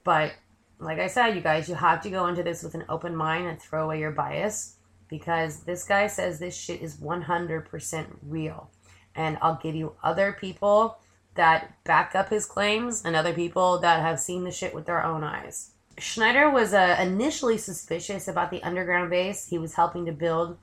But 0.04 0.34
like 0.78 1.00
I 1.00 1.08
said, 1.08 1.34
you 1.34 1.40
guys, 1.40 1.68
you 1.68 1.74
have 1.74 2.00
to 2.02 2.10
go 2.10 2.28
into 2.28 2.44
this 2.44 2.62
with 2.62 2.74
an 2.74 2.84
open 2.88 3.16
mind 3.16 3.48
and 3.48 3.60
throw 3.60 3.84
away 3.84 3.98
your 3.98 4.12
bias 4.12 4.76
because 5.08 5.64
this 5.64 5.82
guy 5.82 6.06
says 6.06 6.38
this 6.38 6.56
shit 6.56 6.80
is 6.80 6.96
100% 6.96 8.06
real. 8.22 8.70
And 9.16 9.36
I'll 9.42 9.58
give 9.60 9.74
you 9.74 9.94
other 10.04 10.36
people 10.40 10.99
that 11.34 11.82
back 11.84 12.14
up 12.14 12.28
his 12.28 12.46
claims 12.46 13.02
and 13.04 13.14
other 13.14 13.32
people 13.32 13.78
that 13.78 14.00
have 14.00 14.20
seen 14.20 14.44
the 14.44 14.50
shit 14.50 14.74
with 14.74 14.86
their 14.86 15.04
own 15.04 15.24
eyes. 15.24 15.70
Schneider 15.98 16.48
was 16.50 16.72
uh, 16.72 16.96
initially 17.00 17.58
suspicious 17.58 18.26
about 18.26 18.50
the 18.50 18.62
underground 18.62 19.10
base 19.10 19.46
he 19.46 19.58
was 19.58 19.74
helping 19.74 20.06
to 20.06 20.12
build 20.12 20.56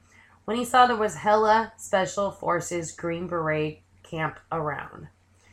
when 0.46 0.58
he 0.58 0.66
saw 0.66 0.88
there 0.88 0.96
was 0.96 1.16
hella 1.16 1.74
special 1.78 2.32
forces 2.32 2.92
Green 2.92 3.28
Beret 3.28 3.82
camp 4.02 4.40
around. 4.52 5.10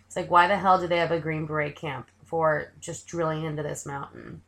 It's 0.07 0.17
like, 0.17 0.31
why 0.31 0.47
the 0.47 0.57
hell 0.57 0.81
do 0.81 0.87
they 0.87 0.99
have 0.99 1.11
a 1.11 1.19
Green 1.19 1.47
Beret 1.47 1.75
camp 1.75 2.09
for 2.25 2.73
just 2.81 3.09
drilling 3.09 3.45
into 3.45 3.63
this 3.63 3.85
mountain? 3.85 4.43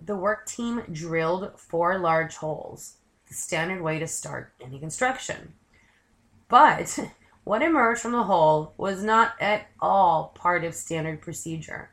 The 0.00 0.16
work 0.16 0.46
team 0.46 0.82
drilled 0.90 1.52
four 1.56 1.98
large 1.98 2.34
holes, 2.34 2.96
the 3.28 3.34
standard 3.34 3.80
way 3.80 4.00
to 4.00 4.08
start 4.08 4.52
any 4.60 4.80
construction. 4.80 5.54
But 6.48 6.98
what 7.44 7.62
emerged 7.62 8.00
from 8.00 8.12
the 8.12 8.24
hole 8.24 8.74
was 8.76 9.02
not 9.02 9.34
at 9.40 9.66
all 9.80 10.32
part 10.34 10.64
of 10.64 10.74
standard 10.74 11.20
procedure. 11.20 11.90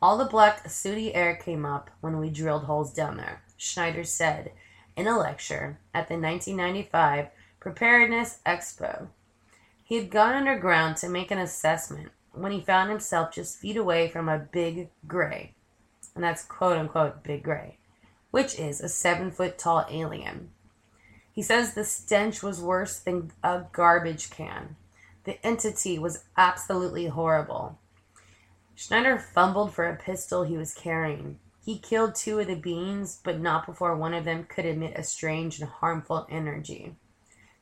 All 0.00 0.18
the 0.18 0.24
black, 0.24 0.68
sooty 0.68 1.14
air 1.14 1.36
came 1.36 1.64
up 1.64 1.90
when 2.00 2.18
we 2.18 2.30
drilled 2.30 2.64
holes 2.64 2.92
down 2.92 3.16
there, 3.16 3.42
Schneider 3.56 4.04
said 4.04 4.52
in 4.96 5.06
a 5.06 5.18
lecture 5.18 5.78
at 5.94 6.08
the 6.08 6.14
1995 6.14 7.28
Preparedness 7.60 8.38
Expo. 8.46 9.08
He 9.82 9.96
had 9.96 10.10
gone 10.10 10.34
underground 10.34 10.96
to 10.98 11.08
make 11.08 11.30
an 11.30 11.38
assessment 11.38 12.10
when 12.32 12.52
he 12.52 12.60
found 12.60 12.90
himself 12.90 13.32
just 13.32 13.58
feet 13.58 13.76
away 13.76 14.08
from 14.08 14.28
a 14.28 14.38
big 14.38 14.90
gray 15.06 15.54
and 16.16 16.24
that's 16.24 16.42
quote 16.42 16.78
unquote 16.78 17.22
Big 17.22 17.44
Gray, 17.44 17.76
which 18.32 18.58
is 18.58 18.80
a 18.80 18.88
seven 18.88 19.30
foot 19.30 19.58
tall 19.58 19.86
alien. 19.88 20.50
He 21.36 21.42
says 21.42 21.74
the 21.74 21.84
stench 21.84 22.42
was 22.42 22.62
worse 22.62 22.98
than 22.98 23.30
a 23.42 23.64
garbage 23.70 24.30
can. 24.30 24.74
The 25.24 25.38
entity 25.46 25.98
was 25.98 26.24
absolutely 26.34 27.08
horrible. 27.08 27.78
Schneider 28.74 29.18
fumbled 29.18 29.74
for 29.74 29.84
a 29.84 29.96
pistol 29.96 30.44
he 30.44 30.56
was 30.56 30.72
carrying. 30.72 31.38
He 31.62 31.78
killed 31.78 32.14
two 32.14 32.38
of 32.38 32.46
the 32.46 32.54
beings, 32.54 33.20
but 33.22 33.38
not 33.38 33.66
before 33.66 33.94
one 33.94 34.14
of 34.14 34.24
them 34.24 34.44
could 34.44 34.64
emit 34.64 34.94
a 34.96 35.02
strange 35.02 35.60
and 35.60 35.68
harmful 35.68 36.26
energy. 36.30 36.96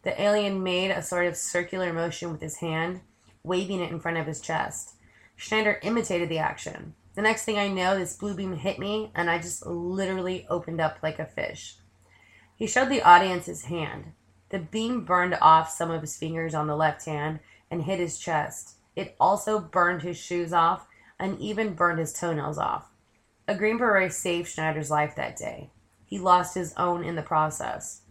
The 0.03 0.23
alien 0.23 0.63
made 0.63 0.93
a 0.93 1.03
sort 1.03 1.27
of 1.27 1.37
circular 1.37 1.93
motion 1.93 2.31
with 2.31 2.43
his 2.43 2.59
hand, 2.59 3.01
waving 3.43 3.81
it 3.81 3.91
in 3.91 3.99
front 3.99 4.19
of 4.19 4.27
his 4.27 4.41
chest. 4.41 4.93
Schneider 5.35 5.81
imitated 5.83 6.29
the 6.29 6.39
action. 6.39 6.95
The 7.15 7.23
next 7.23 7.45
thing 7.45 7.59
I 7.59 7.67
know, 7.67 7.99
this 7.99 8.17
blue 8.17 8.35
beam 8.35 8.55
hit 8.57 8.79
me, 8.79 9.11
and 9.17 9.29
I 9.29 9.39
just 9.39 9.67
literally 9.67 10.47
opened 10.49 10.81
up 10.81 10.99
like 11.03 11.19
a 11.19 11.27
fish. 11.27 11.77
He 12.57 12.67
showed 12.67 12.89
the 12.89 13.03
audience 13.03 13.47
his 13.47 13.65
hand. 13.65 14.13
The 14.51 14.59
beam 14.59 15.05
burned 15.05 15.37
off 15.41 15.71
some 15.71 15.91
of 15.91 16.01
his 16.01 16.17
fingers 16.17 16.55
on 16.55 16.67
the 16.67 16.77
left 16.77 17.05
hand 17.05 17.41
and 17.71 17.83
hit 17.83 17.99
his 17.99 18.19
chest. 18.19 18.77
It 18.95 19.17
also 19.19 19.59
burned 19.59 20.03
his 20.03 20.17
shoes 20.17 20.53
off 20.53 20.87
and 21.19 21.39
even 21.41 21.75
burned 21.75 21.99
his 21.99 22.13
toenails 22.13 22.59
off. 22.59 22.89
A 23.49 23.55
Green 23.55 23.79
Beret 23.79 24.13
saved 24.13 24.49
Schneider's 24.49 24.91
life 24.91 25.15
that 25.17 25.37
day. 25.37 25.71
He 26.05 26.19
lost 26.19 26.55
his 26.55 26.73
own 26.77 27.03
in 27.03 27.17
the 27.17 27.23
process. 27.23 28.03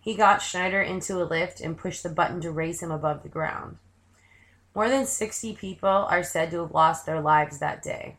He 0.00 0.14
got 0.14 0.42
Schneider 0.42 0.80
into 0.80 1.20
a 1.20 1.24
lift 1.24 1.60
and 1.60 1.76
pushed 1.76 2.02
the 2.02 2.08
button 2.08 2.40
to 2.40 2.50
raise 2.50 2.82
him 2.82 2.90
above 2.90 3.22
the 3.22 3.28
ground. 3.28 3.78
More 4.74 4.88
than 4.88 5.06
60 5.06 5.54
people 5.54 5.88
are 5.88 6.22
said 6.22 6.50
to 6.50 6.60
have 6.60 6.72
lost 6.72 7.04
their 7.04 7.20
lives 7.20 7.58
that 7.58 7.82
day. 7.82 8.16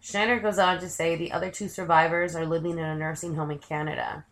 Schneider 0.00 0.40
goes 0.40 0.58
on 0.58 0.80
to 0.80 0.88
say 0.88 1.14
the 1.14 1.32
other 1.32 1.50
two 1.50 1.68
survivors 1.68 2.34
are 2.34 2.46
living 2.46 2.72
in 2.72 2.84
a 2.84 2.96
nursing 2.96 3.34
home 3.34 3.50
in 3.50 3.58
Canada. 3.58 4.24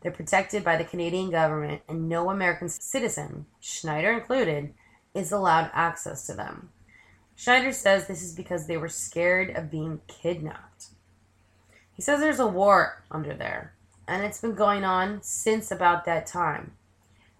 They're 0.00 0.12
protected 0.12 0.62
by 0.64 0.76
the 0.76 0.84
Canadian 0.84 1.30
government, 1.30 1.82
and 1.88 2.08
no 2.08 2.30
American 2.30 2.68
citizen, 2.68 3.46
Schneider 3.60 4.12
included, 4.12 4.72
is 5.14 5.32
allowed 5.32 5.70
access 5.74 6.24
to 6.26 6.34
them. 6.34 6.68
Schneider 7.34 7.72
says 7.72 8.06
this 8.06 8.22
is 8.22 8.34
because 8.34 8.66
they 8.66 8.76
were 8.76 8.88
scared 8.88 9.50
of 9.50 9.70
being 9.70 10.00
kidnapped. 10.06 10.88
He 11.92 12.02
says 12.02 12.20
there's 12.20 12.38
a 12.38 12.46
war 12.46 13.02
under 13.10 13.34
there, 13.34 13.74
and 14.06 14.22
it's 14.24 14.40
been 14.40 14.54
going 14.54 14.84
on 14.84 15.20
since 15.22 15.70
about 15.70 16.04
that 16.04 16.26
time. 16.26 16.72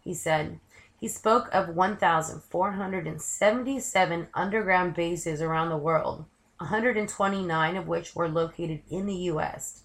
He 0.03 0.15
said 0.15 0.59
he 0.99 1.07
spoke 1.07 1.49
of 1.53 1.77
1,477 1.77 4.29
underground 4.35 4.95
bases 4.95 5.41
around 5.41 5.69
the 5.69 5.77
world 5.77 6.25
129 6.59 7.77
of 7.77 7.87
which 7.87 8.17
were 8.17 8.29
located 8.29 8.83
in 8.91 9.07
the 9.07 9.15
U.S. 9.15 9.85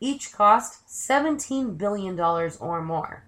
Each 0.00 0.32
cost 0.32 0.86
$17 0.88 1.78
billion 1.78 2.18
or 2.20 2.82
more. 2.82 3.24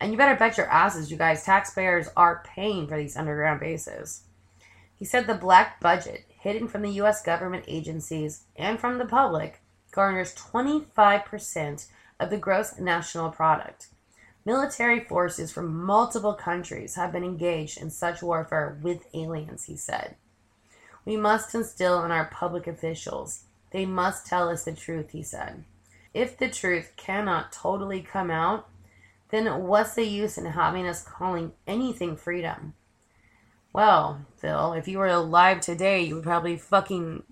And 0.00 0.10
you 0.10 0.18
better 0.18 0.36
bet 0.36 0.56
your 0.56 0.66
asses, 0.68 1.10
you 1.10 1.16
guys, 1.16 1.44
taxpayers 1.44 2.08
are 2.16 2.42
paying 2.44 2.88
for 2.88 2.96
these 2.96 3.16
underground 3.16 3.60
bases. 3.60 4.22
He 4.98 5.04
said 5.04 5.26
the 5.26 5.34
black 5.34 5.80
budget, 5.80 6.24
hidden 6.40 6.68
from 6.68 6.82
the 6.82 6.90
U.S. 6.92 7.22
government 7.22 7.64
agencies 7.68 8.44
and 8.56 8.80
from 8.80 8.98
the 8.98 9.04
public, 9.04 9.60
garners 9.92 10.34
25% 10.34 11.86
of 12.18 12.30
the 12.30 12.38
gross 12.38 12.78
national 12.78 13.30
product. 13.30 13.88
Military 14.44 15.00
forces 15.00 15.52
from 15.52 15.84
multiple 15.84 16.34
countries 16.34 16.94
have 16.94 17.12
been 17.12 17.24
engaged 17.24 17.78
in 17.78 17.90
such 17.90 18.22
warfare 18.22 18.78
with 18.82 19.06
aliens, 19.14 19.64
he 19.64 19.76
said. 19.76 20.16
We 21.04 21.16
must 21.16 21.54
instill 21.54 22.04
in 22.04 22.10
our 22.10 22.26
public 22.26 22.66
officials. 22.66 23.44
They 23.70 23.86
must 23.86 24.26
tell 24.26 24.48
us 24.48 24.64
the 24.64 24.72
truth, 24.72 25.10
he 25.10 25.22
said. 25.22 25.64
If 26.12 26.36
the 26.36 26.48
truth 26.48 26.92
cannot 26.96 27.52
totally 27.52 28.02
come 28.02 28.30
out, 28.30 28.68
then 29.30 29.62
what's 29.62 29.94
the 29.94 30.04
use 30.04 30.38
in 30.38 30.46
having 30.46 30.86
us 30.86 31.04
calling 31.04 31.52
anything 31.66 32.16
freedom? 32.16 32.74
Well, 33.72 34.26
Phil, 34.38 34.72
if 34.72 34.88
you 34.88 34.98
were 34.98 35.06
alive 35.06 35.60
today, 35.60 36.02
you 36.02 36.16
would 36.16 36.24
probably 36.24 36.56
fucking 36.56 37.22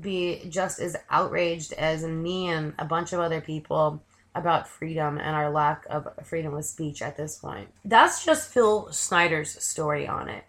be 0.00 0.44
just 0.48 0.78
as 0.78 0.96
outraged 1.10 1.72
as 1.72 2.04
me 2.04 2.48
and 2.48 2.74
a 2.78 2.84
bunch 2.84 3.12
of 3.12 3.18
other 3.18 3.40
people 3.40 4.04
about 4.36 4.68
freedom 4.68 5.18
and 5.18 5.34
our 5.34 5.50
lack 5.50 5.84
of 5.90 6.06
freedom 6.24 6.54
of 6.54 6.64
speech 6.64 7.02
at 7.02 7.16
this 7.16 7.36
point. 7.36 7.68
That's 7.84 8.24
just 8.24 8.52
Phil 8.52 8.92
Schneider's 8.92 9.60
story 9.62 10.06
on 10.06 10.28
it. 10.28 10.44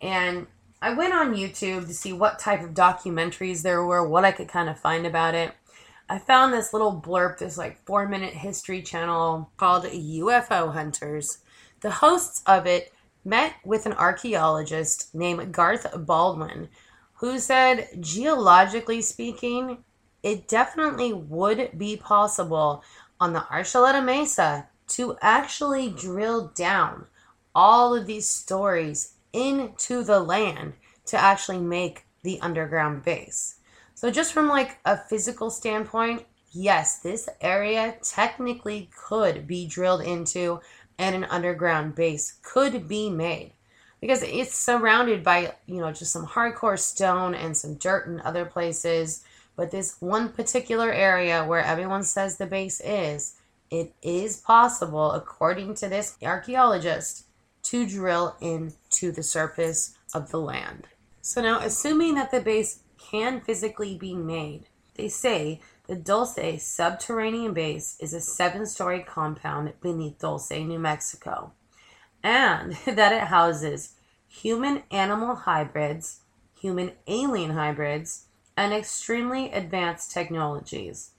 And 0.00 0.46
I 0.80 0.94
went 0.94 1.12
on 1.12 1.34
YouTube 1.34 1.86
to 1.86 1.94
see 1.94 2.14
what 2.14 2.38
type 2.38 2.62
of 2.62 2.70
documentaries 2.70 3.62
there 3.62 3.84
were, 3.84 4.06
what 4.06 4.24
I 4.24 4.32
could 4.32 4.48
kind 4.48 4.70
of 4.70 4.78
find 4.78 5.06
about 5.06 5.34
it. 5.34 5.52
I 6.08 6.18
found 6.18 6.52
this 6.52 6.72
little 6.72 7.00
blurb, 7.00 7.38
this 7.38 7.56
like 7.56 7.84
four 7.86 8.06
minute 8.06 8.34
history 8.34 8.82
channel 8.82 9.50
called 9.56 9.84
UFO 9.84 10.72
Hunters. 10.72 11.38
The 11.80 11.90
hosts 11.90 12.42
of 12.46 12.66
it 12.66 12.92
met 13.24 13.54
with 13.64 13.86
an 13.86 13.94
archaeologist 13.94 15.14
named 15.14 15.52
Garth 15.52 15.86
Baldwin, 16.06 16.68
who 17.14 17.38
said, 17.38 17.88
geologically 18.00 19.00
speaking, 19.00 19.78
it 20.22 20.46
definitely 20.46 21.12
would 21.12 21.78
be 21.78 21.96
possible 21.96 22.82
on 23.18 23.32
the 23.32 23.40
Archuleta 23.40 24.04
Mesa 24.04 24.68
to 24.88 25.16
actually 25.22 25.88
drill 25.88 26.48
down 26.54 27.06
all 27.54 27.94
of 27.94 28.06
these 28.06 28.28
stories 28.28 29.14
into 29.32 30.02
the 30.02 30.20
land 30.20 30.74
to 31.06 31.16
actually 31.16 31.58
make 31.58 32.04
the 32.22 32.38
underground 32.40 33.04
base. 33.04 33.56
So, 34.04 34.10
just 34.10 34.34
from 34.34 34.48
like 34.48 34.76
a 34.84 34.98
physical 34.98 35.48
standpoint, 35.48 36.26
yes, 36.52 36.98
this 36.98 37.26
area 37.40 37.96
technically 38.02 38.90
could 38.94 39.46
be 39.46 39.66
drilled 39.66 40.02
into 40.02 40.60
and 40.98 41.16
an 41.16 41.24
underground 41.24 41.94
base 41.94 42.38
could 42.42 42.86
be 42.86 43.08
made 43.08 43.52
because 44.02 44.22
it's 44.22 44.54
surrounded 44.54 45.24
by, 45.24 45.54
you 45.64 45.80
know, 45.80 45.90
just 45.90 46.12
some 46.12 46.26
hardcore 46.26 46.78
stone 46.78 47.34
and 47.34 47.56
some 47.56 47.76
dirt 47.76 48.06
in 48.06 48.20
other 48.20 48.44
places. 48.44 49.24
But 49.56 49.70
this 49.70 49.96
one 50.00 50.28
particular 50.28 50.92
area 50.92 51.42
where 51.42 51.64
everyone 51.64 52.02
says 52.02 52.36
the 52.36 52.44
base 52.44 52.82
is, 52.84 53.36
it 53.70 53.94
is 54.02 54.36
possible, 54.36 55.12
according 55.12 55.76
to 55.76 55.88
this 55.88 56.18
archaeologist, 56.22 57.24
to 57.62 57.86
drill 57.86 58.36
into 58.42 59.12
the 59.12 59.22
surface 59.22 59.96
of 60.12 60.30
the 60.30 60.40
land. 60.40 60.88
So 61.22 61.40
now, 61.40 61.60
assuming 61.60 62.16
that 62.16 62.30
the 62.30 62.42
base 62.42 62.80
can 63.10 63.40
physically 63.40 63.96
be 63.96 64.14
made, 64.14 64.66
they 64.94 65.08
say 65.08 65.60
The 65.86 65.96
Dulce 65.96 66.62
subterranean 66.62 67.52
base 67.52 67.96
is 68.00 68.14
a 68.14 68.20
seven 68.20 68.66
story 68.66 69.00
compound 69.00 69.72
beneath 69.80 70.18
Dulce, 70.18 70.50
New 70.50 70.78
Mexico, 70.78 71.52
and 72.22 72.72
that 72.86 73.12
it 73.12 73.28
houses 73.28 73.94
human 74.28 74.82
animal 74.90 75.34
hybrids, 75.34 76.20
human 76.58 76.92
alien 77.06 77.50
hybrids, 77.50 78.26
and 78.56 78.72
extremely 78.72 79.50
advanced 79.52 80.10
technologies. 80.10 81.10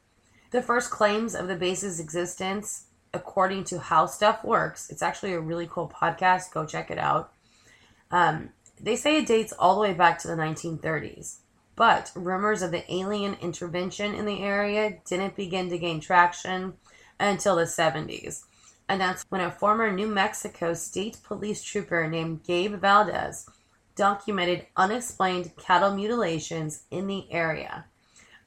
The 0.52 0.62
first 0.62 0.90
claims 0.90 1.36
of 1.36 1.48
the 1.48 1.56
base's 1.56 2.00
existence, 2.00 2.86
according 3.14 3.66
to 3.66 3.80
How 3.80 4.06
Stuff 4.06 4.44
Works, 4.44 4.90
it's 4.90 5.02
actually 5.02 5.34
a 5.34 5.40
really 5.40 5.68
cool 5.70 5.90
podcast. 5.90 6.52
Go 6.54 6.66
check 6.66 6.90
it 6.90 6.98
out. 6.98 7.32
Um, 8.12 8.50
they 8.80 8.96
say 8.96 9.18
it 9.18 9.28
dates 9.28 9.54
all 9.54 9.76
the 9.76 9.82
way 9.82 9.94
back 9.94 10.20
to 10.20 10.28
the 10.28 10.36
1930s. 10.36 11.38
But 11.76 12.12
rumors 12.16 12.62
of 12.62 12.72
the 12.72 12.92
alien 12.94 13.36
intervention 13.42 14.14
in 14.16 14.26
the 14.26 14.42
area 14.42 14.98
didn't 15.06 15.36
begin 15.36 15.70
to 15.70 15.78
gain 15.78 16.00
traction 16.00 16.74
until 17.20 17.56
the 17.56 17.64
70s. 17.64 18.44
And 18.88 19.02
that's 19.02 19.26
when 19.30 19.42
a 19.42 19.52
former 19.52 19.92
New 19.92 20.08
Mexico 20.08 20.74
State 20.74 21.18
Police 21.24 21.64
trooper 21.64 22.08
named 22.08 22.44
Gabe 22.44 22.76
Valdez 22.76 23.50
documented 23.96 24.68
unexplained 24.76 25.56
cattle 25.58 25.96
mutilations 25.96 26.84
in 26.92 27.08
the 27.08 27.32
area. 27.32 27.86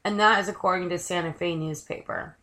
And 0.03 0.19
that 0.19 0.39
is 0.39 0.47
according 0.47 0.89
to 0.89 0.99
Santa 0.99 1.33
Fe 1.33 1.55
newspaper. 1.55 2.37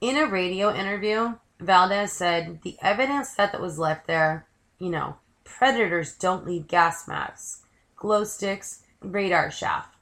In 0.00 0.16
a 0.16 0.26
radio 0.26 0.74
interview, 0.74 1.34
Valdez 1.60 2.12
said 2.12 2.60
the 2.62 2.76
evidence 2.82 3.34
that, 3.34 3.52
that 3.52 3.60
was 3.60 3.78
left 3.78 4.06
there, 4.06 4.46
you 4.78 4.90
know, 4.90 5.16
predators 5.44 6.14
don't 6.14 6.44
leave 6.44 6.68
gas 6.68 7.08
masks, 7.08 7.62
glow 7.96 8.24
sticks, 8.24 8.82
radar 9.00 9.50
chaff. 9.50 9.93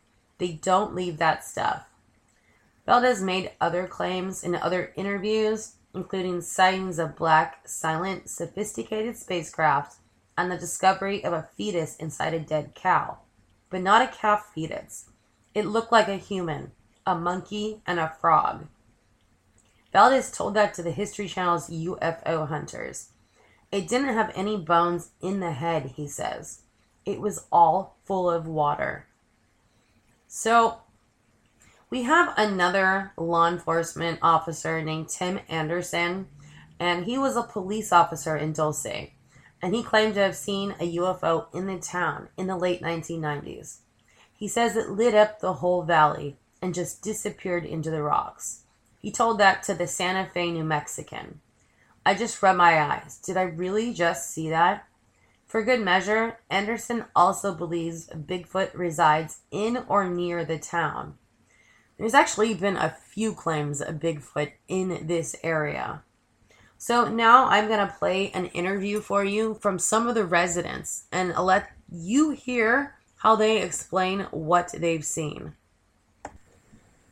They 0.43 0.55
don't 0.55 0.97
leave 0.97 1.19
that 1.19 1.45
stuff. 1.45 1.85
Valdez 2.85 3.23
made 3.23 3.53
other 3.61 3.87
claims 3.87 4.43
in 4.43 4.57
other 4.57 4.93
interviews, 4.97 5.77
including 5.95 6.41
sightings 6.41 6.99
of 6.99 7.15
black, 7.15 7.69
silent, 7.69 8.29
sophisticated 8.29 9.17
spacecraft 9.17 9.99
and 10.37 10.51
the 10.51 10.59
discovery 10.59 11.25
of 11.25 11.33
a 11.33 11.49
fetus 11.57 11.95
inside 11.95 12.35
a 12.35 12.41
dead 12.41 12.75
cow. 12.75 13.19
But 13.71 13.83
not 13.83 14.03
a 14.03 14.13
calf 14.13 14.51
fetus. 14.53 15.11
It 15.55 15.67
looked 15.67 15.93
like 15.93 16.09
a 16.09 16.17
human, 16.17 16.73
a 17.07 17.15
monkey, 17.15 17.81
and 17.87 18.01
a 18.01 18.13
frog. 18.21 18.67
Valdez 19.93 20.33
told 20.33 20.55
that 20.55 20.75
to 20.75 20.83
the 20.83 20.91
History 20.91 21.29
Channel's 21.29 21.71
UFO 21.71 22.49
hunters. 22.49 23.11
It 23.71 23.87
didn't 23.87 24.15
have 24.15 24.33
any 24.35 24.57
bones 24.57 25.11
in 25.21 25.39
the 25.39 25.53
head, 25.53 25.93
he 25.95 26.09
says. 26.09 26.63
It 27.07 27.21
was 27.21 27.47
all 27.53 27.95
full 28.05 28.29
of 28.29 28.49
water. 28.49 29.07
So 30.35 30.79
we 31.91 32.05
have 32.05 32.33
another 32.39 33.13
law 33.19 33.47
enforcement 33.49 34.19
officer 34.23 34.81
named 34.81 35.11
Tim 35.11 35.41
Anderson, 35.47 36.27
and 36.81 37.05
he 37.05 37.19
was 37.19 37.37
a 37.37 37.43
police 37.43 37.93
officer 37.93 38.35
in 38.35 38.55
Dulce. 38.55 39.11
And 39.61 39.75
he 39.75 39.83
claimed 39.83 40.15
to 40.15 40.21
have 40.21 40.35
seen 40.35 40.75
a 40.81 40.97
UFO 40.97 41.55
in 41.55 41.67
the 41.67 41.79
town 41.79 42.31
in 42.39 42.47
the 42.47 42.57
late 42.57 42.81
1990s. 42.81 43.81
He 44.33 44.49
says 44.49 44.75
it 44.75 44.89
lit 44.89 45.15
up 45.15 45.41
the 45.41 45.53
whole 45.53 45.83
valley 45.83 46.39
and 46.63 46.75
just 46.75 47.03
disappeared 47.03 47.67
into 47.67 47.91
the 47.91 48.03
rocks. 48.03 48.63
He 49.01 49.13
told 49.13 49.39
that 49.39 49.63
to 49.65 49.75
the 49.75 49.87
Santa 49.87 50.31
Fe 50.33 50.51
New 50.51 50.65
Mexican. 50.65 51.41
I 52.07 52.15
just 52.15 52.43
rubbed 52.43 52.57
my 52.57 52.81
eyes. 52.81 53.19
Did 53.19 53.37
I 53.37 53.43
really 53.43 53.93
just 53.93 54.31
see 54.31 54.49
that? 54.49 54.87
For 55.53 55.63
good 55.63 55.83
measure, 55.83 56.39
Anderson 56.49 57.05
also 57.15 57.55
believes 57.55 58.09
Bigfoot 58.09 58.71
resides 58.73 59.41
in 59.51 59.85
or 59.87 60.09
near 60.09 60.47
the 60.47 60.59
town. 60.59 61.19
There's 61.99 62.15
actually 62.15 62.55
been 62.55 62.79
a 62.79 62.89
few 62.89 63.35
claims 63.35 63.83
of 63.83 63.97
Bigfoot 63.97 64.53
in 64.67 65.07
this 65.07 65.37
area. 65.43 66.05
So 66.79 67.07
now 67.07 67.49
I'm 67.49 67.69
going 67.69 67.87
to 67.87 67.95
play 67.99 68.31
an 68.31 68.47
interview 68.47 69.03
for 69.03 69.25
you 69.25 69.53
from 69.61 69.79
some 69.79 70.09
of 70.09 70.15
the 70.15 70.25
residents 70.25 71.05
and 71.13 71.37
let 71.37 71.71
you 71.91 72.31
hear 72.31 72.95
how 73.17 73.37
they 73.37 73.61
explain 73.61 74.21
what 74.31 74.73
they've 74.73 75.05
seen. 75.05 75.53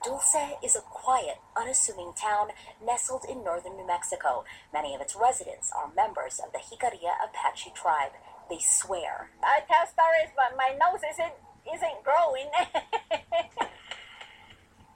Dulce 0.02 0.56
is 0.64 0.76
a 0.76 0.80
quiet, 0.80 1.36
unassuming 1.54 2.14
town 2.16 2.48
nestled 2.82 3.26
in 3.28 3.44
northern 3.44 3.76
New 3.76 3.86
Mexico. 3.86 4.44
Many 4.72 4.94
of 4.94 5.00
its 5.02 5.14
residents 5.14 5.70
are 5.76 5.92
members 5.94 6.40
of 6.40 6.52
the 6.52 6.58
Jicarilla 6.58 7.20
Apache 7.22 7.72
tribe. 7.74 8.12
They 8.48 8.60
swear. 8.60 9.28
I 9.42 9.60
tell 9.68 9.86
stories, 9.86 10.32
but 10.34 10.56
my 10.56 10.72
nose 10.72 11.02
isn't 11.04 11.34
isn't 11.68 12.02
growing. 12.02 12.48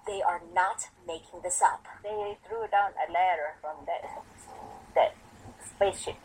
they 0.06 0.22
are 0.22 0.40
not 0.54 0.88
making 1.06 1.42
this 1.42 1.60
up. 1.60 1.84
They 2.02 2.38
threw 2.48 2.66
down 2.72 2.92
a 2.96 3.12
ladder 3.12 3.60
from 3.60 3.84
that 3.84 4.08
that 4.94 5.14
spaceship, 5.60 6.16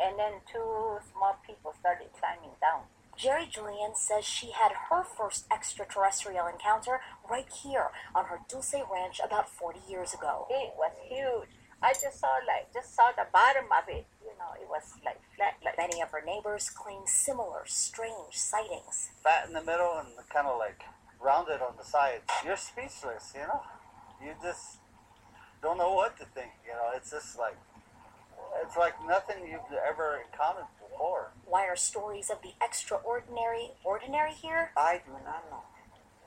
and 0.00 0.18
then 0.18 0.42
two 0.50 0.98
small 1.12 1.38
people 1.46 1.72
started 1.78 2.08
climbing 2.18 2.58
down. 2.60 2.82
Jerry 3.22 3.46
Julian 3.46 3.94
says 3.94 4.24
she 4.24 4.50
had 4.50 4.72
her 4.90 5.04
first 5.04 5.46
extraterrestrial 5.46 6.48
encounter 6.48 6.98
right 7.30 7.46
here 7.62 7.94
on 8.16 8.24
her 8.24 8.40
Dulce 8.48 8.74
Ranch 8.92 9.20
about 9.24 9.48
40 9.48 9.78
years 9.88 10.12
ago. 10.12 10.48
It 10.50 10.74
was 10.76 10.90
huge. 11.06 11.54
I 11.80 11.92
just 11.92 12.18
saw 12.18 12.42
like 12.42 12.74
just 12.74 12.96
saw 12.96 13.12
the 13.14 13.30
bottom 13.32 13.66
of 13.70 13.86
it. 13.86 14.06
You 14.26 14.34
know, 14.42 14.50
it 14.60 14.66
was 14.66 14.98
like 15.04 15.20
flat. 15.36 15.54
Like 15.64 15.78
Many 15.78 16.02
of 16.02 16.10
her 16.10 16.20
neighbors 16.26 16.68
claim 16.68 17.02
similar 17.06 17.62
strange 17.64 18.34
sightings. 18.34 19.10
Fat 19.22 19.46
in 19.46 19.54
the 19.54 19.62
middle 19.62 20.02
and 20.02 20.10
kind 20.28 20.48
of 20.48 20.58
like 20.58 20.82
rounded 21.22 21.62
on 21.62 21.78
the 21.78 21.84
sides. 21.84 22.26
You're 22.44 22.56
speechless, 22.56 23.34
you 23.36 23.46
know. 23.46 23.62
You 24.20 24.34
just 24.42 24.78
don't 25.62 25.78
know 25.78 25.94
what 25.94 26.18
to 26.18 26.24
think. 26.34 26.50
You 26.66 26.74
know, 26.74 26.90
it's 26.96 27.12
just 27.12 27.38
like 27.38 27.56
it's 28.66 28.76
like 28.76 28.94
nothing 29.06 29.46
you've 29.46 29.78
ever 29.78 30.18
encountered 30.26 30.66
before. 30.92 31.32
Why 31.46 31.66
are 31.66 31.76
stories 31.76 32.30
of 32.30 32.38
the 32.42 32.52
extraordinary 32.60 33.72
ordinary 33.84 34.32
here? 34.32 34.70
I 34.76 35.00
do 35.04 35.12
not 35.24 35.44
know. 35.50 35.64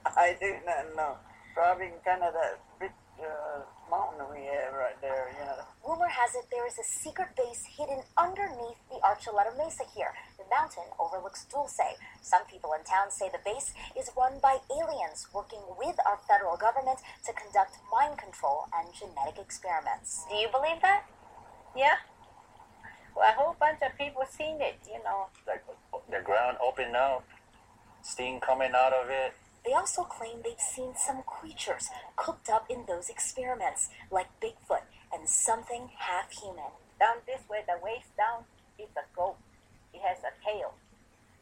I 0.06 0.36
do 0.39 0.56
not 0.65 0.95
know. 0.95 1.17
Probably 1.54 1.93
kind 2.04 2.21
of 2.21 2.34
that 2.34 2.60
big 2.80 2.91
uh, 3.21 3.63
mountain 3.89 4.25
we 4.34 4.43
have 4.45 4.73
right 4.73 4.99
there, 5.01 5.32
you 5.39 5.45
know. 5.45 5.63
Rumor 5.88 6.10
has 6.10 6.36
it 6.36 6.45
there 6.51 6.67
is 6.67 6.78
a 6.78 6.84
secret 6.84 7.30
base 7.38 7.63
hidden 7.78 8.04
underneath 8.17 8.78
the 8.91 8.99
Archuleta 8.99 9.56
Mesa 9.58 9.86
here. 9.95 10.12
The 10.38 10.43
mountain 10.51 10.84
overlooks 10.99 11.45
Dulce. 11.45 11.95
Some 12.21 12.43
people 12.51 12.73
in 12.78 12.84
town 12.84 13.10
say 13.10 13.30
the 13.32 13.41
base 13.45 13.73
is 13.97 14.12
run 14.17 14.34
by 14.43 14.58
aliens 14.67 15.28
working 15.34 15.63
with 15.80 15.95
our 16.06 16.19
federal 16.28 16.58
government 16.58 16.99
to 17.25 17.32
conduct 17.34 17.78
mind 17.88 18.17
control 18.19 18.67
and 18.75 18.91
genetic 18.93 19.39
experiments. 19.39 20.25
Do 20.30 20.36
you 20.36 20.49
believe 20.51 20.82
that? 20.82 21.06
yeah. 21.75 21.95
Well, 23.15 23.25
a 23.30 23.34
whole 23.34 23.56
bunch 23.60 23.80
of 23.82 23.97
people 23.97 24.23
seen 24.30 24.60
it. 24.62 24.75
You 24.86 25.01
know, 25.04 25.28
Like 25.47 25.63
the 26.12 26.21
ground 26.23 26.58
opened 26.63 26.95
up, 26.95 27.23
steam 28.04 28.39
coming 28.39 28.71
out 28.75 28.93
of 28.93 29.10
it. 29.10 29.34
They 29.65 29.73
also 29.73 30.04
claim 30.04 30.41
they've 30.43 30.60
seen 30.60 30.93
some 30.95 31.23
creatures 31.23 31.89
cooked 32.17 32.49
up 32.49 32.69
in 32.69 32.86
those 32.88 33.10
experiments, 33.10 33.89
like 34.12 34.28
Bigfoot 34.39 34.86
and 35.12 35.28
something 35.28 35.89
half 35.97 36.32
human. 36.32 36.69
down 36.99 37.17
this 37.25 37.41
way, 37.49 37.60
the 37.67 37.78
waist 37.84 38.15
down 38.15 38.45
is 38.78 38.89
a 38.95 39.04
goat. 39.15 39.38
It 39.93 40.01
has 40.01 40.19
a 40.19 40.32
tail, 40.45 40.75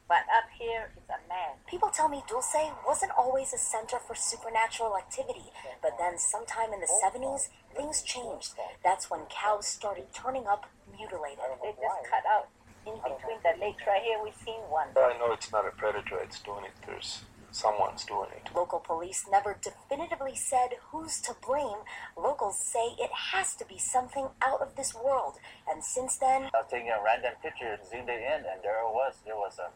but 0.08 0.24
up 0.32 0.50
here 0.58 0.92
is 0.96 1.04
a 1.10 1.20
man. 1.28 1.58
People 1.68 1.90
tell 1.90 2.08
me 2.08 2.24
Dulce 2.30 2.72
wasn't 2.88 3.12
always 3.18 3.54
a 3.54 3.58
center 3.58 3.98
for 4.00 4.16
supernatural 4.16 4.96
activity, 4.98 5.52
but 5.82 5.98
then 6.00 6.18
sometime 6.18 6.72
in 6.74 6.80
the 6.80 6.88
70s, 7.04 7.50
things 7.76 8.02
changed. 8.04 8.54
That's 8.84 9.10
when 9.10 9.22
cows 9.30 9.68
started 9.68 10.08
turning 10.14 10.48
up 10.48 10.70
mutilated. 11.04 11.44
They 11.60 11.76
just 11.76 12.00
cut 12.08 12.24
out 12.24 12.48
in 12.88 12.96
between 12.96 13.40
the 13.44 13.54
lakes 13.60 13.84
right 13.88 14.02
here. 14.04 14.20
we've 14.24 14.36
seen 14.36 14.60
one. 14.72 14.88
I 14.96 15.16
know 15.20 15.32
it's 15.34 15.52
not 15.52 15.68
a 15.68 15.72
predator 15.72 16.20
that's 16.20 16.40
doing 16.40 16.64
it. 16.66 16.76
There's 16.86 17.24
someone's 17.52 18.04
doing 18.04 18.30
it. 18.36 18.50
Local 18.56 18.80
police 18.80 19.26
never 19.30 19.56
definitively 19.62 20.36
said 20.36 20.80
who's 20.92 21.22
to 21.22 21.36
blame. 21.46 21.86
Locals 22.18 22.58
say 22.60 22.96
it 23.00 23.12
has 23.32 23.56
to 23.56 23.66
be 23.66 23.78
something 23.78 24.28
out 24.42 24.62
of 24.62 24.76
this 24.76 24.94
world. 24.96 25.36
And 25.70 25.84
since 25.84 26.18
then, 26.18 26.50
I 26.54 26.64
was 26.64 26.68
taking 26.72 26.90
a 26.90 27.04
random 27.04 27.34
picture, 27.44 27.78
zoomed 27.90 28.10
it 28.10 28.22
in, 28.22 28.42
and 28.48 28.60
there 28.64 28.82
it 28.82 28.92
was. 28.92 29.16
There 29.26 29.36
was 29.36 29.60
a 29.60 29.70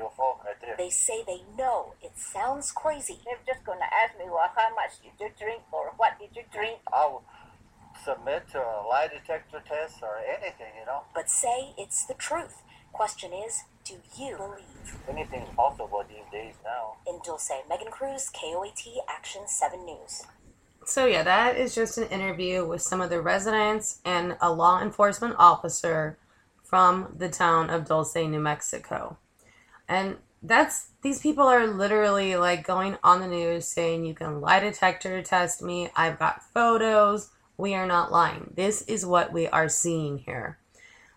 UFO 0.00 0.42
right 0.42 0.58
there. 0.60 0.74
they 0.76 0.90
say 0.90 1.22
they 1.24 1.42
know 1.56 1.94
it 2.02 2.16
sounds 2.16 2.72
crazy. 2.72 3.20
They're 3.24 3.38
just 3.46 3.64
gonna 3.64 3.86
ask 3.86 4.18
me, 4.18 4.24
well, 4.26 4.50
how 4.56 4.74
much 4.74 4.98
did 4.98 5.12
you 5.20 5.30
drink 5.38 5.62
or 5.70 5.92
what 5.96 6.18
did 6.18 6.34
you 6.34 6.42
drink? 6.50 6.80
I 6.92 7.06
would 7.06 7.22
submit 8.04 8.48
to 8.52 8.58
a 8.58 8.84
lie 8.88 9.08
detector 9.08 9.62
test 9.66 10.02
or 10.02 10.18
anything, 10.18 10.72
you 10.78 10.86
know. 10.86 11.02
but 11.14 11.30
say 11.30 11.74
it's 11.78 12.06
the 12.06 12.14
truth. 12.14 12.62
Question 12.92 13.32
is, 13.32 13.64
do 13.84 13.94
you 14.16 14.36
believe? 14.36 14.98
Anything's 15.08 15.48
possible 15.56 16.04
these 16.08 16.30
days 16.30 16.54
now. 16.64 16.96
In 17.06 17.18
Dulce, 17.24 17.50
Megan 17.68 17.90
Cruz, 17.90 18.30
KOAT 18.30 19.02
Action 19.08 19.42
7 19.46 19.84
News. 19.84 20.22
So, 20.86 21.06
yeah, 21.06 21.22
that 21.22 21.56
is 21.56 21.74
just 21.74 21.98
an 21.98 22.08
interview 22.08 22.66
with 22.66 22.82
some 22.82 23.00
of 23.00 23.10
the 23.10 23.20
residents 23.20 24.00
and 24.04 24.36
a 24.40 24.52
law 24.52 24.80
enforcement 24.80 25.34
officer 25.38 26.18
from 26.62 27.14
the 27.16 27.28
town 27.28 27.70
of 27.70 27.86
Dulce, 27.86 28.16
New 28.16 28.40
Mexico. 28.40 29.18
And 29.88 30.18
that's 30.42 30.88
these 31.02 31.20
people 31.20 31.44
are 31.44 31.66
literally 31.66 32.36
like 32.36 32.66
going 32.66 32.98
on 33.02 33.20
the 33.20 33.26
news 33.26 33.66
saying 33.66 34.04
you 34.04 34.14
can 34.14 34.40
lie 34.40 34.60
detector 34.60 35.22
test 35.22 35.62
me. 35.62 35.90
I've 35.96 36.18
got 36.18 36.42
photos. 36.52 37.30
We 37.56 37.74
are 37.74 37.86
not 37.86 38.12
lying. 38.12 38.52
This 38.56 38.82
is 38.82 39.06
what 39.06 39.32
we 39.32 39.46
are 39.48 39.68
seeing 39.68 40.18
here. 40.18 40.58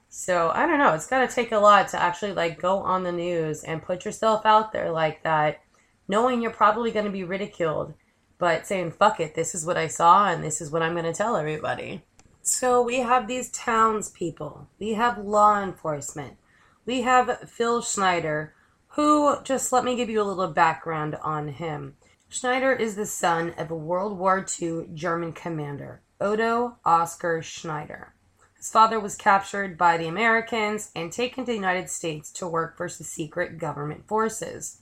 So 0.10 0.52
I 0.54 0.66
don't 0.66 0.80
know. 0.80 0.94
It's 0.94 1.08
got 1.08 1.28
to 1.28 1.36
take 1.36 1.52
a 1.52 1.60
lot 1.60 1.90
to 1.90 2.02
actually 2.02 2.34
like 2.34 2.62
go 2.62 2.78
on 2.80 3.04
the 3.04 3.12
news 3.12 3.64
and 3.64 3.84
put 3.84 4.06
yourself 4.06 4.46
out 4.46 4.72
there 4.72 4.92
like 4.92 5.24
that, 5.24 5.62
knowing 6.08 6.42
you're 6.42 6.52
probably 6.52 6.92
going 6.92 7.06
to 7.06 7.12
be 7.12 7.24
ridiculed, 7.24 7.94
but 8.38 8.68
saying, 8.68 8.92
fuck 8.92 9.20
it, 9.20 9.36
this 9.36 9.54
is 9.54 9.66
what 9.66 9.78
I 9.78 9.88
saw 9.88 10.30
and 10.30 10.44
this 10.44 10.62
is 10.62 10.72
what 10.72 10.82
I'm 10.82 10.94
going 10.94 11.06
to 11.06 11.14
tell 11.14 11.36
everybody. 11.36 12.04
So 12.42 12.82
we 12.82 13.00
have 13.00 13.28
these 13.28 13.52
townspeople, 13.52 14.70
we 14.80 14.94
have 14.94 15.18
law 15.18 15.62
enforcement, 15.62 16.38
we 16.86 17.02
have 17.02 17.50
Phil 17.50 17.82
Schneider, 17.82 18.54
who, 18.92 19.42
just 19.44 19.74
let 19.74 19.84
me 19.84 19.98
give 19.98 20.10
you 20.10 20.22
a 20.22 20.24
little 20.24 20.48
background 20.48 21.16
on 21.22 21.50
him. 21.50 21.96
Schneider 22.30 22.72
is 22.72 22.96
the 22.96 23.06
son 23.06 23.54
of 23.58 23.70
a 23.70 23.76
World 23.76 24.18
War 24.18 24.46
II 24.62 24.86
German 24.94 25.34
commander, 25.34 26.02
Otto 26.20 26.78
Oskar 26.84 27.44
Schneider. 27.44 28.14
His 28.56 28.72
father 28.72 29.00
was 29.00 29.16
captured 29.16 29.78
by 29.78 29.98
the 29.98 30.08
Americans 30.08 30.90
and 30.96 31.12
taken 31.12 31.46
to 31.46 31.52
the 31.52 31.56
United 31.56 31.92
States 31.92 32.32
to 32.32 32.48
work 32.48 32.76
for 32.76 32.88
the 32.88 33.04
secret 33.04 33.60
government 33.60 34.08
forces. 34.08 34.82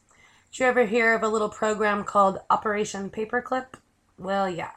Did 0.51 0.59
you 0.59 0.65
ever 0.67 0.85
hear 0.85 1.13
of 1.13 1.23
a 1.23 1.27
little 1.27 1.49
program 1.49 2.05
called 2.05 2.39
Operation 2.49 3.09
Paperclip? 3.09 3.73
Well, 4.17 4.49
yeah. 4.49 4.71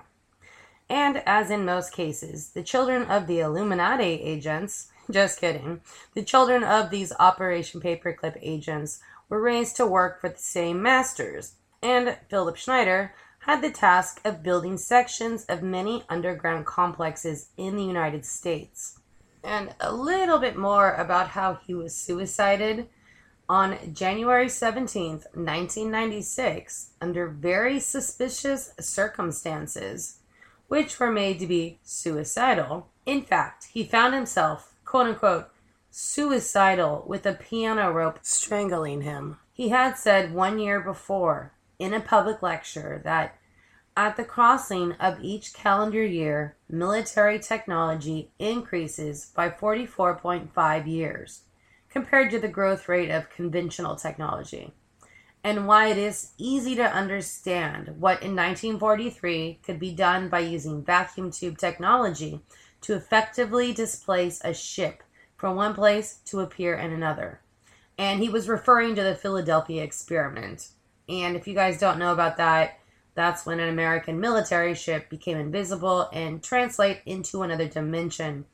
And 0.91 1.23
as 1.27 1.51
in 1.51 1.65
most 1.65 1.93
cases, 1.93 2.51
the 2.51 2.65
children 2.65 3.05
of 3.05 3.29
the 3.29 3.39
Illuminati 3.39 4.21
agents, 4.21 4.91
just 5.11 5.41
kidding, 5.41 5.81
the 6.15 6.25
children 6.25 6.65
of 6.65 6.91
these 6.91 7.13
Operation 7.21 7.81
Paperclip 7.81 8.37
agents 8.43 8.99
were 9.29 9.41
raised 9.41 9.77
to 9.77 9.87
work 9.87 10.21
for 10.21 10.31
the 10.31 10.39
same 10.39 10.83
masters, 10.83 11.53
and 11.81 12.19
Philip 12.29 12.57
Schneider 12.57 13.15
had 13.49 13.63
the 13.63 13.71
task 13.71 14.21
of 14.27 14.43
building 14.43 14.77
sections 14.77 15.47
of 15.47 15.63
many 15.63 16.05
underground 16.11 16.67
complexes 16.67 17.49
in 17.57 17.77
the 17.77 17.83
United 17.83 18.23
States. 18.23 19.01
And 19.43 19.75
a 19.81 19.91
little 19.91 20.39
bit 20.39 20.55
more 20.55 20.93
about 20.93 21.29
how 21.29 21.55
he 21.55 21.73
was 21.73 21.97
suicided. 21.97 22.91
On 23.49 23.79
January 23.95 24.49
17th, 24.49 25.25
1996, 25.33 26.91
under 27.01 27.27
very 27.27 27.81
suspicious 27.81 28.75
circumstances, 28.79 30.19
which 30.67 31.01
were 31.01 31.11
made 31.11 31.39
to 31.39 31.47
be 31.47 31.79
suicidal. 31.83 32.91
In 33.07 33.23
fact, 33.23 33.69
he 33.73 33.83
found 33.83 34.13
himself, 34.13 34.75
quote 34.85 35.07
unquote, 35.07 35.49
suicidal 35.91 37.03
with 37.07 37.25
a 37.25 37.33
piano 37.33 37.91
rope 37.91 38.19
strangling 38.21 39.01
him. 39.01 39.39
He 39.55 39.71
had 39.71 39.97
said 39.97 40.35
one 40.35 40.59
year 40.59 40.81
before 40.81 41.55
in 41.79 41.95
a 41.95 42.01
public 42.01 42.43
lecture 42.43 43.01
that 43.05 43.39
at 43.97 44.17
the 44.17 44.25
crossing 44.25 44.93
of 44.93 45.23
each 45.23 45.53
calendar 45.53 46.05
year, 46.05 46.57
military 46.69 47.39
technology 47.39 48.31
increases 48.39 49.33
by 49.35 49.51
44.5 49.51 50.87
years 50.87 51.41
compared 51.91 52.31
to 52.31 52.39
the 52.39 52.47
growth 52.47 52.89
rate 52.89 53.11
of 53.11 53.31
conventional 53.31 53.97
technology, 53.97 54.73
and 55.43 55.67
why 55.67 55.89
it 55.89 55.97
is 55.99 56.31
easy 56.39 56.77
to 56.77 56.85
understand 56.85 57.89
what 57.99 58.23
in 58.23 58.37
1943 58.37 59.59
could 59.65 59.81
be 59.81 59.93
done 59.93 60.29
by 60.29 60.41
using 60.41 60.85
vacuum 60.85 61.31
tube 61.31 61.59
technology 61.59 62.41
to 62.81 62.95
effectively 62.95 63.73
displace 63.73 64.41
a 64.45 64.55
ship 64.55 65.03
from 65.37 65.57
one 65.57 65.75
place 65.75 66.19
to 66.25 66.41
appear 66.41 66.75
in 66.75 66.93
another. 66.93 67.41
And 67.97 68.21
he 68.21 68.29
was 68.29 68.49
referring 68.49 68.95
to 68.95 69.03
the 69.03 69.15
Philadelphia 69.17 69.83
experiment. 69.83 70.69
And 71.09 71.37
if 71.37 71.47
you 71.47 71.55
guys 71.55 71.79
don't 71.79 71.99
know 71.99 72.13
about 72.13 72.37
that, 72.37 72.79
that's 73.15 73.45
when 73.45 73.59
an 73.59 73.69
American 73.69 74.21
military 74.21 74.75
ship 74.75 75.11
became 75.11 75.39
invisible 75.39 76.09
and 76.13 76.43
translate 76.43 77.01
into 77.05 77.43
another 77.43 77.67
dimension, 77.67 78.45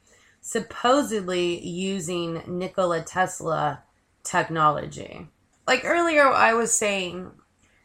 supposedly 0.40 1.60
using 1.66 2.42
Nikola 2.46 3.02
Tesla 3.02 3.82
technology. 4.22 5.28
Like 5.66 5.82
earlier, 5.84 6.26
I 6.28 6.54
was 6.54 6.74
saying, 6.74 7.30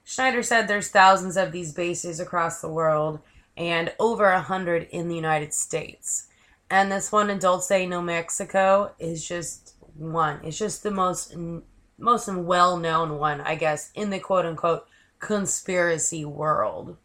Schneider 0.04 0.42
said 0.42 0.68
there's 0.68 0.90
thousands 0.90 1.38
of 1.38 1.52
these 1.52 1.74
bases 1.74 2.20
across 2.20 2.62
the 2.62 2.70
world 2.70 3.20
and 3.58 3.94
over 4.00 4.26
a 4.26 4.42
hundred 4.42 4.88
in 4.92 5.08
the 5.10 5.16
United 5.16 5.54
States. 5.54 6.28
And 6.70 6.92
this 6.92 7.12
one 7.12 7.30
in 7.30 7.40
Dulce, 7.40 7.72
New 7.72 8.02
Mexico, 8.02 8.94
is 9.00 9.28
just 9.28 9.76
one. 9.96 10.40
It's 10.44 10.58
just 10.58 10.84
the 10.84 10.92
most 10.92 11.36
most 12.00 12.28
well 12.32 12.78
known 12.78 13.18
one, 13.18 13.42
I 13.42 13.56
guess, 13.56 13.92
in 13.94 14.10
the 14.10 14.20
quote 14.20 14.46
unquote 14.46 14.88
conspiracy 15.20 16.26
world. 16.26 16.98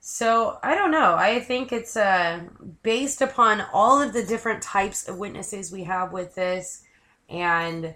So 0.00 0.58
I 0.62 0.74
don't 0.74 0.90
know. 0.90 1.14
I 1.14 1.40
think 1.40 1.72
it's 1.72 1.96
uh, 1.96 2.40
based 2.82 3.22
upon 3.22 3.64
all 3.72 4.02
of 4.02 4.12
the 4.12 4.22
different 4.22 4.62
types 4.62 5.08
of 5.08 5.18
witnesses 5.18 5.72
we 5.72 5.84
have 5.84 6.12
with 6.12 6.34
this 6.34 6.82
and 7.28 7.94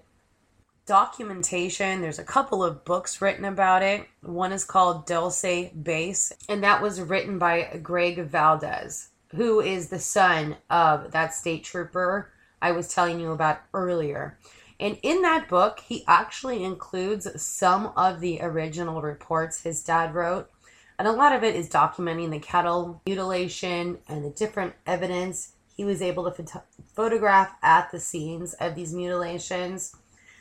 documentation. 0.87 2.00
There's 2.00 2.18
a 2.18 2.24
couple 2.24 2.64
of 2.64 2.85
books 2.87 3.20
written 3.20 3.44
about 3.44 3.83
it. 3.83 4.09
One 4.22 4.52
is 4.52 4.64
called 4.64 5.07
Dulce 5.07 5.70
Base, 5.83 6.33
and 6.48 6.64
that 6.64 6.81
was 6.81 7.00
written 7.00 7.38
by 7.38 7.78
Greg 7.83 8.24
Valdez, 8.24 9.11
who 9.37 9.61
is 9.61 9.90
the 9.90 9.98
son 9.98 10.57
of 10.70 11.12
that 11.12 11.35
state 11.35 11.62
trooper 11.62 12.33
I 12.61 12.72
was 12.72 12.92
telling 12.92 13.20
you 13.20 13.33
about 13.33 13.61
earlier. 13.74 14.38
And 14.80 14.98
in 15.02 15.22
that 15.22 15.48
book, 15.48 15.80
he 15.80 16.04
actually 16.06 16.62
includes 16.62 17.40
some 17.40 17.92
of 17.96 18.20
the 18.20 18.40
original 18.40 19.02
reports 19.02 19.62
his 19.62 19.82
dad 19.82 20.14
wrote. 20.14 20.50
And 20.98 21.08
a 21.08 21.12
lot 21.12 21.34
of 21.34 21.42
it 21.42 21.56
is 21.56 21.68
documenting 21.68 22.30
the 22.30 22.38
cattle 22.38 23.00
mutilation 23.06 23.98
and 24.08 24.24
the 24.24 24.30
different 24.30 24.74
evidence 24.86 25.52
he 25.76 25.84
was 25.84 26.02
able 26.02 26.30
to 26.30 26.42
phot- 26.42 26.62
photograph 26.94 27.52
at 27.62 27.90
the 27.90 28.00
scenes 28.00 28.54
of 28.54 28.74
these 28.74 28.92
mutilations. 28.92 29.94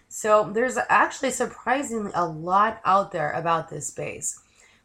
So 0.08 0.50
there's 0.52 0.78
actually 0.90 1.32
surprisingly 1.32 2.12
a 2.16 2.26
lot 2.26 2.82
out 2.86 3.12
there 3.12 3.32
about 3.32 3.70
this 3.70 3.92
base. 3.92 4.40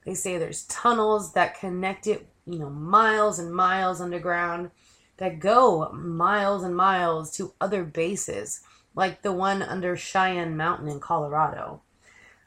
They 0.04 0.14
say 0.14 0.36
there's 0.36 0.64
tunnels 0.64 1.32
that 1.32 1.58
connect 1.58 2.06
it, 2.06 2.26
you 2.46 2.58
know, 2.58 2.70
miles 2.70 3.38
and 3.38 3.54
miles 3.54 4.00
underground 4.00 4.70
that 5.18 5.38
go 5.38 5.90
miles 5.92 6.64
and 6.64 6.76
miles 6.76 7.30
to 7.36 7.54
other 7.60 7.84
bases 7.84 8.60
like 8.94 9.22
the 9.22 9.32
one 9.32 9.62
under 9.62 9.96
Cheyenne 9.96 10.56
Mountain 10.56 10.88
in 10.88 11.00
Colorado. 11.00 11.82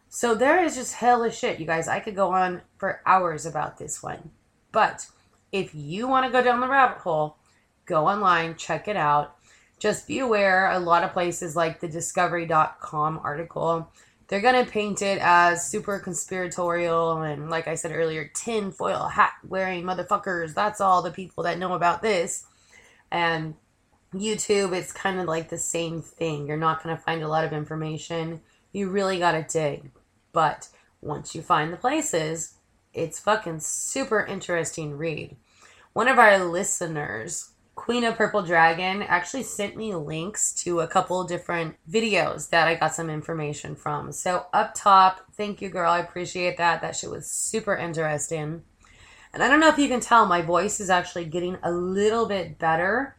So 0.09 0.35
there 0.35 0.63
is 0.63 0.75
just 0.75 0.95
hellish 0.95 1.37
shit, 1.37 1.59
you 1.59 1.65
guys. 1.65 1.87
I 1.87 1.99
could 1.99 2.15
go 2.15 2.31
on 2.31 2.61
for 2.77 3.01
hours 3.05 3.45
about 3.45 3.77
this 3.77 4.01
one. 4.01 4.31
But 4.71 5.07
if 5.51 5.73
you 5.73 6.07
want 6.07 6.25
to 6.25 6.31
go 6.31 6.43
down 6.43 6.61
the 6.61 6.67
rabbit 6.67 6.99
hole, 6.99 7.37
go 7.85 8.07
online, 8.07 8.55
check 8.55 8.87
it 8.87 8.95
out. 8.95 9.35
Just 9.79 10.07
be 10.07 10.19
aware 10.19 10.71
a 10.71 10.79
lot 10.79 11.03
of 11.03 11.13
places 11.13 11.55
like 11.55 11.79
the 11.79 11.87
discovery.com 11.87 13.19
article, 13.23 13.91
they're 14.27 14.41
going 14.41 14.65
to 14.65 14.71
paint 14.71 15.01
it 15.01 15.19
as 15.21 15.69
super 15.69 15.99
conspiratorial 15.99 17.21
and 17.21 17.49
like 17.49 17.67
I 17.67 17.75
said 17.75 17.91
earlier, 17.91 18.31
tin 18.33 18.71
foil 18.71 19.07
hat 19.07 19.33
wearing 19.47 19.83
motherfuckers. 19.83 20.53
That's 20.53 20.81
all 20.81 21.01
the 21.01 21.11
people 21.11 21.43
that 21.43 21.59
know 21.59 21.73
about 21.73 22.01
this. 22.01 22.45
And 23.11 23.55
YouTube, 24.19 24.75
it's 24.75 24.91
kind 24.91 25.19
of 25.19 25.27
like 25.27 25.49
the 25.49 25.57
same 25.57 26.01
thing. 26.01 26.47
You're 26.47 26.57
not 26.57 26.83
going 26.83 26.95
to 26.95 27.01
find 27.01 27.21
a 27.21 27.27
lot 27.27 27.45
of 27.45 27.53
information. 27.53 28.41
You 28.71 28.89
really 28.89 29.19
got 29.19 29.31
to 29.31 29.43
dig. 29.43 29.91
But 30.31 30.69
once 31.01 31.35
you 31.35 31.41
find 31.41 31.71
the 31.71 31.77
places, 31.77 32.55
it's 32.93 33.19
fucking 33.19 33.59
super 33.59 34.25
interesting 34.25 34.97
read. 34.97 35.35
One 35.93 36.07
of 36.07 36.19
our 36.19 36.43
listeners, 36.43 37.51
Queen 37.75 38.03
of 38.03 38.15
Purple 38.15 38.41
Dragon, 38.41 39.01
actually 39.01 39.43
sent 39.43 39.77
me 39.77 39.95
links 39.95 40.53
to 40.63 40.79
a 40.79 40.87
couple 40.87 41.23
different 41.23 41.75
videos 41.89 42.49
that 42.49 42.67
I 42.67 42.75
got 42.75 42.95
some 42.95 43.09
information 43.09 43.75
from. 43.75 44.11
So 44.11 44.45
up 44.53 44.73
top, 44.75 45.21
thank 45.33 45.61
you, 45.61 45.69
girl. 45.69 45.91
I 45.91 45.99
appreciate 45.99 46.57
that. 46.57 46.81
That 46.81 46.95
shit 46.95 47.09
was 47.09 47.29
super 47.31 47.75
interesting. 47.75 48.63
And 49.33 49.43
I 49.43 49.49
don't 49.49 49.59
know 49.59 49.69
if 49.69 49.77
you 49.77 49.89
can 49.89 49.99
tell, 49.99 50.25
my 50.25 50.41
voice 50.41 50.79
is 50.79 50.89
actually 50.89 51.25
getting 51.25 51.57
a 51.61 51.71
little 51.71 52.25
bit 52.25 52.57
better 52.57 53.17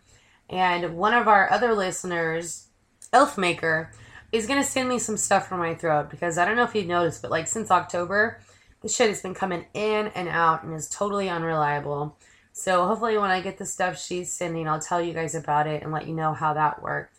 and 0.48 0.96
one 0.96 1.14
of 1.14 1.28
our 1.28 1.50
other 1.50 1.74
listeners, 1.74 2.68
Elfmaker, 3.12 3.88
is 4.32 4.46
going 4.46 4.62
to 4.62 4.68
send 4.68 4.88
me 4.88 4.98
some 4.98 5.16
stuff 5.16 5.48
for 5.48 5.56
my 5.56 5.74
throat 5.74 6.10
because 6.10 6.38
I 6.38 6.44
don't 6.44 6.56
know 6.56 6.64
if 6.64 6.74
you've 6.74 6.86
noticed, 6.86 7.22
but 7.22 7.30
like 7.30 7.46
since 7.46 7.70
October, 7.70 8.40
the 8.82 8.88
shit 8.88 9.08
has 9.08 9.22
been 9.22 9.34
coming 9.34 9.66
in 9.74 10.08
and 10.08 10.28
out 10.28 10.62
and 10.62 10.74
is 10.74 10.88
totally 10.88 11.28
unreliable. 11.28 12.18
So 12.52 12.86
hopefully, 12.86 13.18
when 13.18 13.30
I 13.30 13.40
get 13.40 13.58
the 13.58 13.66
stuff 13.66 13.98
she's 13.98 14.32
sending, 14.32 14.66
I'll 14.66 14.80
tell 14.80 15.02
you 15.02 15.12
guys 15.12 15.34
about 15.34 15.66
it 15.66 15.82
and 15.82 15.92
let 15.92 16.06
you 16.06 16.14
know 16.14 16.32
how 16.32 16.54
that 16.54 16.82
worked. 16.82 17.18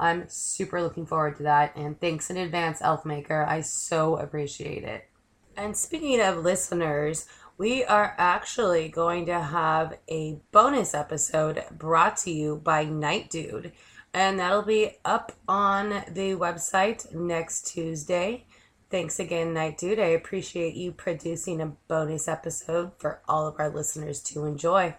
I'm 0.00 0.24
super 0.28 0.80
looking 0.80 1.06
forward 1.06 1.36
to 1.36 1.42
that. 1.42 1.76
And 1.76 2.00
thanks 2.00 2.30
in 2.30 2.36
advance, 2.36 2.80
Elfmaker. 2.80 3.46
I 3.46 3.60
so 3.62 4.16
appreciate 4.16 4.84
it. 4.84 5.08
And 5.56 5.76
speaking 5.76 6.20
of 6.20 6.38
listeners, 6.38 7.26
we 7.58 7.84
are 7.84 8.14
actually 8.18 8.88
going 8.88 9.26
to 9.26 9.40
have 9.40 9.98
a 10.08 10.38
bonus 10.52 10.94
episode 10.94 11.64
brought 11.72 12.16
to 12.16 12.30
you 12.30 12.56
by 12.56 12.84
Night 12.84 13.28
Dude. 13.30 13.72
And 14.14 14.38
that'll 14.38 14.62
be 14.62 14.92
up 15.04 15.32
on 15.48 16.04
the 16.08 16.34
website 16.36 17.12
next 17.12 17.66
Tuesday. 17.66 18.46
Thanks 18.90 19.18
again, 19.18 19.52
Night 19.52 19.76
Dude. 19.76 19.98
I 19.98 20.04
appreciate 20.04 20.74
you 20.76 20.92
producing 20.92 21.60
a 21.60 21.72
bonus 21.88 22.28
episode 22.28 22.92
for 22.96 23.22
all 23.28 23.48
of 23.48 23.56
our 23.58 23.68
listeners 23.68 24.22
to 24.22 24.44
enjoy. 24.44 24.94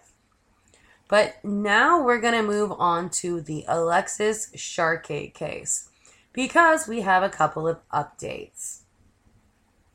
But 1.08 1.42
now 1.42 2.04
we're 2.04 2.20
going 2.20 2.34
to 2.34 2.42
move 2.42 2.72
on 2.72 3.08
to 3.10 3.40
the 3.40 3.64
Alexis 3.66 4.50
Sharkey 4.54 5.28
case 5.34 5.88
because 6.34 6.86
we 6.86 7.00
have 7.00 7.22
a 7.22 7.30
couple 7.30 7.66
of 7.66 7.78
updates. 7.88 8.79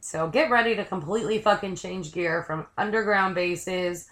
So 0.06 0.28
get 0.28 0.52
ready 0.52 0.76
to 0.76 0.86
completely 0.86 1.42
fucking 1.42 1.78
change 1.78 2.14
gear 2.14 2.44
from 2.44 2.68
underground 2.78 3.34
bases 3.34 4.08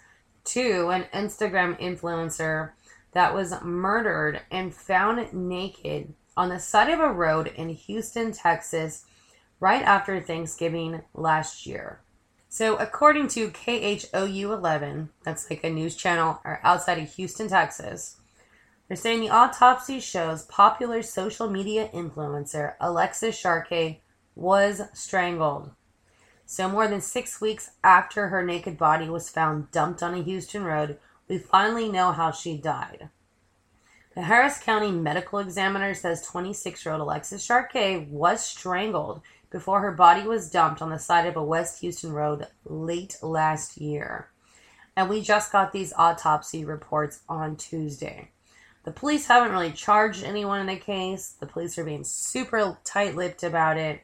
to 0.46 0.88
an 0.88 1.04
Instagram 1.14 1.78
influencer 1.80 2.72
that 3.12 3.32
was 3.32 3.62
murdered 3.62 4.40
and 4.50 4.74
found 4.74 5.32
naked 5.32 6.12
on 6.36 6.48
the 6.48 6.58
side 6.58 6.90
of 6.90 6.98
a 6.98 7.12
road 7.12 7.52
in 7.54 7.68
Houston, 7.68 8.32
Texas, 8.32 9.06
right 9.60 9.82
after 9.82 10.20
Thanksgiving 10.20 11.02
last 11.14 11.64
year. 11.64 12.00
So, 12.48 12.74
according 12.74 13.28
to 13.28 13.50
KHOU 13.50 14.52
11, 14.52 15.10
that's 15.22 15.48
like 15.48 15.62
a 15.62 15.70
news 15.70 15.94
channel 15.94 16.40
or 16.44 16.58
outside 16.64 16.98
of 16.98 17.14
Houston, 17.14 17.46
Texas, 17.46 18.16
they're 18.88 18.96
saying 18.96 19.20
the 19.20 19.30
autopsy 19.30 20.00
shows 20.00 20.42
popular 20.42 21.02
social 21.02 21.48
media 21.48 21.88
influencer 21.94 22.74
Alexis 22.80 23.38
Sharkey 23.38 24.02
was 24.34 24.82
strangled. 24.92 25.70
So, 26.46 26.68
more 26.68 26.86
than 26.86 27.00
six 27.00 27.40
weeks 27.40 27.70
after 27.82 28.28
her 28.28 28.44
naked 28.44 28.76
body 28.76 29.08
was 29.08 29.30
found 29.30 29.70
dumped 29.70 30.02
on 30.02 30.14
a 30.14 30.22
Houston 30.22 30.64
road, 30.64 30.98
we 31.28 31.38
finally 31.38 31.88
know 31.88 32.12
how 32.12 32.30
she 32.30 32.58
died. 32.58 33.08
The 34.14 34.22
Harris 34.22 34.58
County 34.58 34.92
Medical 34.92 35.40
Examiner 35.40 35.94
says 35.94 36.24
26 36.26 36.84
year 36.84 36.94
old 36.94 37.00
Alexis 37.00 37.44
Sharkey 37.44 38.06
was 38.10 38.44
strangled 38.44 39.22
before 39.50 39.80
her 39.80 39.92
body 39.92 40.22
was 40.22 40.50
dumped 40.50 40.82
on 40.82 40.90
the 40.90 40.98
side 40.98 41.26
of 41.26 41.36
a 41.36 41.42
West 41.42 41.80
Houston 41.80 42.12
road 42.12 42.46
late 42.64 43.16
last 43.22 43.76
year. 43.76 44.28
And 44.96 45.08
we 45.08 45.20
just 45.20 45.50
got 45.50 45.72
these 45.72 45.92
autopsy 45.96 46.64
reports 46.64 47.20
on 47.28 47.56
Tuesday. 47.56 48.30
The 48.84 48.92
police 48.92 49.26
haven't 49.26 49.52
really 49.52 49.72
charged 49.72 50.22
anyone 50.22 50.60
in 50.60 50.66
the 50.66 50.76
case. 50.76 51.34
The 51.40 51.46
police 51.46 51.78
are 51.78 51.84
being 51.84 52.04
super 52.04 52.78
tight 52.84 53.16
lipped 53.16 53.42
about 53.42 53.78
it. 53.78 54.02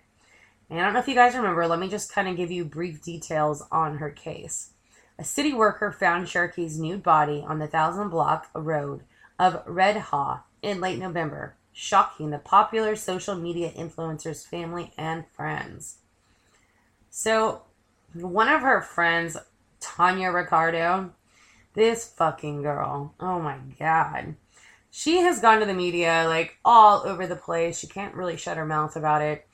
And 0.70 0.78
I 0.78 0.84
don't 0.84 0.94
know 0.94 1.00
if 1.00 1.08
you 1.08 1.14
guys 1.14 1.34
remember, 1.34 1.66
let 1.66 1.80
me 1.80 1.88
just 1.88 2.12
kind 2.12 2.28
of 2.28 2.36
give 2.36 2.52
you 2.52 2.64
brief 2.64 3.02
details 3.02 3.64
on 3.72 3.98
her 3.98 4.10
case. 4.10 4.70
A 5.18 5.24
city 5.24 5.52
worker 5.52 5.90
found 5.90 6.28
Sharkey's 6.28 6.78
nude 6.78 7.02
body 7.02 7.44
on 7.46 7.58
the 7.58 7.66
Thousand 7.66 8.08
Block 8.08 8.48
Road 8.54 9.02
of 9.38 9.62
Red 9.66 9.96
Haw 9.96 10.44
in 10.62 10.80
late 10.80 10.98
November, 10.98 11.56
shocking 11.72 12.30
the 12.30 12.38
popular 12.38 12.94
social 12.94 13.34
media 13.34 13.72
influencer's 13.72 14.46
family 14.46 14.92
and 14.96 15.24
friends. 15.32 15.96
So, 17.10 17.62
one 18.14 18.48
of 18.48 18.62
her 18.62 18.80
friends, 18.80 19.36
Tanya 19.80 20.30
Ricardo, 20.30 21.10
this 21.74 22.08
fucking 22.08 22.62
girl, 22.62 23.14
oh 23.18 23.40
my 23.40 23.58
god. 23.78 24.36
She 24.90 25.18
has 25.18 25.40
gone 25.40 25.60
to 25.60 25.66
the 25.66 25.74
media 25.74 26.24
like 26.26 26.58
all 26.64 27.02
over 27.04 27.26
the 27.26 27.36
place. 27.36 27.78
She 27.78 27.86
can't 27.86 28.14
really 28.14 28.36
shut 28.36 28.56
her 28.56 28.66
mouth 28.66 28.96
about 28.96 29.22
it. 29.22 29.46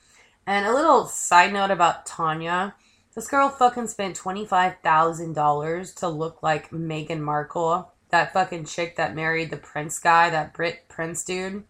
And 0.47 0.65
a 0.65 0.73
little 0.73 1.05
side 1.05 1.53
note 1.53 1.69
about 1.69 2.07
Tanya 2.07 2.73
this 3.17 3.27
girl 3.27 3.49
fucking 3.49 3.87
spent 3.87 4.15
$25,000 4.15 5.95
to 5.95 6.07
look 6.07 6.43
like 6.43 6.69
Meghan 6.69 7.19
Markle 7.19 7.91
that 8.09 8.31
fucking 8.31 8.65
chick 8.65 8.95
that 8.97 9.15
married 9.15 9.49
the 9.49 9.57
prince 9.57 9.97
guy, 9.97 10.29
that 10.29 10.53
Brit 10.53 10.87
Prince 10.87 11.23
dude. 11.23 11.63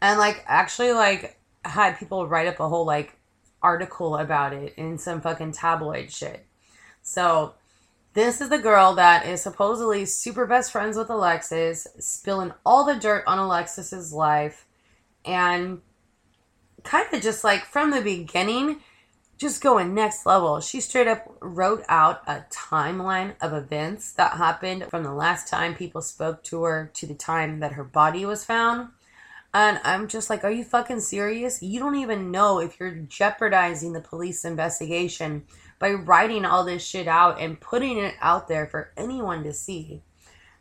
And 0.00 0.18
like 0.20 0.44
actually 0.46 0.92
like 0.92 1.36
had 1.64 1.98
people 1.98 2.28
write 2.28 2.46
up 2.46 2.60
a 2.60 2.68
whole 2.68 2.86
like 2.86 3.18
article 3.60 4.16
about 4.16 4.52
it 4.52 4.72
in 4.76 4.98
some 4.98 5.20
fucking 5.20 5.50
tabloid 5.50 6.12
shit. 6.12 6.46
So 7.02 7.54
this 8.14 8.40
is 8.40 8.48
the 8.48 8.58
girl 8.58 8.94
that 8.94 9.26
is 9.26 9.42
supposedly 9.42 10.04
super 10.04 10.46
best 10.46 10.70
friends 10.70 10.96
with 10.96 11.10
Alexis, 11.10 11.88
spilling 11.98 12.54
all 12.64 12.84
the 12.84 12.94
dirt 12.94 13.24
on 13.26 13.40
Alexis's 13.40 14.12
life 14.12 14.64
and 15.24 15.80
kind 16.84 17.06
of 17.12 17.22
just 17.22 17.44
like 17.44 17.64
from 17.64 17.90
the 17.90 18.00
beginning 18.00 18.80
just 19.38 19.62
going 19.62 19.94
next 19.94 20.26
level. 20.26 20.60
She 20.60 20.80
straight 20.80 21.06
up 21.06 21.36
wrote 21.40 21.84
out 21.88 22.22
a 22.26 22.44
timeline 22.50 23.34
of 23.40 23.52
events 23.52 24.12
that 24.14 24.32
happened 24.32 24.86
from 24.90 25.04
the 25.04 25.12
last 25.12 25.48
time 25.48 25.76
people 25.76 26.02
spoke 26.02 26.42
to 26.44 26.64
her 26.64 26.90
to 26.94 27.06
the 27.06 27.14
time 27.14 27.60
that 27.60 27.72
her 27.72 27.84
body 27.84 28.26
was 28.26 28.44
found. 28.44 28.88
And 29.54 29.80
I'm 29.84 30.08
just 30.08 30.28
like, 30.28 30.44
are 30.44 30.50
you 30.50 30.64
fucking 30.64 31.00
serious? 31.00 31.62
You 31.62 31.78
don't 31.78 31.94
even 31.94 32.30
know 32.30 32.58
if 32.58 32.78
you're 32.78 32.90
jeopardizing 32.90 33.92
the 33.92 34.00
police 34.00 34.44
investigation 34.44 35.44
by 35.78 35.92
writing 35.92 36.44
all 36.44 36.64
this 36.64 36.84
shit 36.84 37.06
out 37.06 37.40
and 37.40 37.60
putting 37.60 37.98
it 37.98 38.14
out 38.20 38.48
there 38.48 38.66
for 38.66 38.90
anyone 38.96 39.44
to 39.44 39.52
see. 39.52 40.02